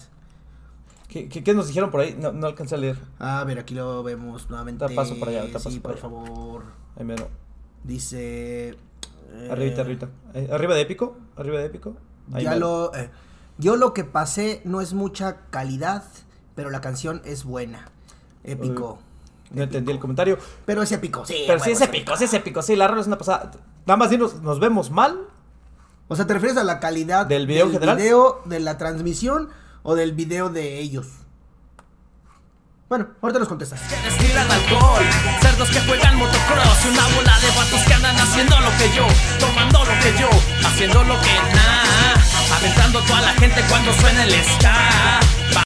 ¿Qué, 1.08 1.28
qué, 1.28 1.42
qué 1.44 1.54
nos 1.54 1.68
dijeron 1.68 1.90
por 1.90 2.00
ahí? 2.00 2.16
No, 2.18 2.32
no 2.32 2.46
alcancé 2.46 2.74
a 2.74 2.78
leer. 2.78 2.98
A 3.18 3.44
ver, 3.44 3.58
aquí 3.58 3.74
lo 3.74 4.02
vemos 4.02 4.48
nuevamente. 4.50 4.86
Te 4.86 4.94
paso 4.94 5.18
para 5.18 5.30
allá, 5.30 5.46
te 5.46 5.52
paso 5.52 5.70
sí, 5.70 5.80
por 5.80 5.92
allá. 5.92 6.00
favor. 6.00 6.64
Ahí 6.96 7.04
mero. 7.04 7.28
Dice 7.84 8.70
eh, 8.70 9.48
Arribita, 9.50 9.82
arribita. 9.82 10.08
Eh, 10.34 10.48
arriba 10.50 10.74
de 10.74 10.80
épico. 10.82 11.16
Arriba 11.36 11.58
de 11.58 11.66
épico. 11.66 11.96
Ahí 12.32 12.44
ya 12.44 12.50
mero. 12.50 12.90
lo 12.90 12.94
eh, 12.94 13.10
yo 13.58 13.76
lo 13.76 13.94
que 13.94 14.04
pasé 14.04 14.60
no 14.64 14.80
es 14.80 14.92
mucha 14.92 15.42
calidad, 15.50 16.04
pero 16.54 16.70
la 16.70 16.80
canción 16.80 17.22
es 17.24 17.44
buena. 17.44 17.90
Épico. 18.44 18.98
No 19.50 19.62
entendí 19.62 19.92
el 19.92 19.98
comentario. 19.98 20.38
Pero 20.64 20.82
es 20.82 20.92
épico, 20.92 21.24
sí. 21.24 21.44
Pero 21.46 21.60
sí 21.60 21.70
es 21.70 21.80
épico, 21.80 22.16
sí 22.16 22.24
es 22.24 22.34
épico. 22.34 22.62
Sí, 22.62 22.76
la 22.76 22.88
rola 22.88 23.00
es 23.00 23.06
una 23.06 23.18
pasada. 23.18 23.52
Nada 23.86 23.96
más 23.96 24.10
dinos, 24.10 24.42
¿nos 24.42 24.58
vemos 24.60 24.90
mal? 24.90 25.18
O 26.08 26.16
sea, 26.16 26.26
¿te 26.26 26.34
refieres 26.34 26.56
a 26.56 26.64
la 26.64 26.78
calidad 26.78 27.26
¿Del 27.26 27.46
video 27.46 27.70
general? 27.70 27.96
video, 27.96 28.42
de 28.44 28.60
la 28.60 28.78
transmisión 28.78 29.48
o 29.82 29.94
del 29.94 30.12
video 30.12 30.50
de 30.50 30.78
ellos? 30.78 31.06
Bueno, 32.88 33.08
ahorita 33.20 33.40
nos 33.40 33.48
contestas. 33.48 33.80
que 33.80 33.96
destilan 33.96 34.48
alcohol 34.48 35.02
Cerdos 35.40 35.68
que 35.70 35.80
juegan 35.80 36.16
motocross 36.16 36.84
Y 36.84 36.88
una 36.90 37.04
bola 37.16 37.36
de 37.40 37.48
vatos 37.58 37.80
que 37.84 37.94
andan 37.94 38.16
haciendo 38.16 38.60
lo 38.60 38.70
que 38.78 38.94
yo 38.94 39.06
Tomando 39.40 39.80
lo 39.84 40.00
que 40.00 40.20
yo 40.20 40.30
Haciendo 40.64 41.02
lo 41.02 41.20
que 41.20 41.34
nada 41.52 42.14
Aventando 42.56 43.00
toda 43.02 43.22
la 43.22 43.32
gente 43.34 43.60
cuando 43.68 43.92
suena 43.94 44.22
el 44.22 44.34
ska 44.44 45.20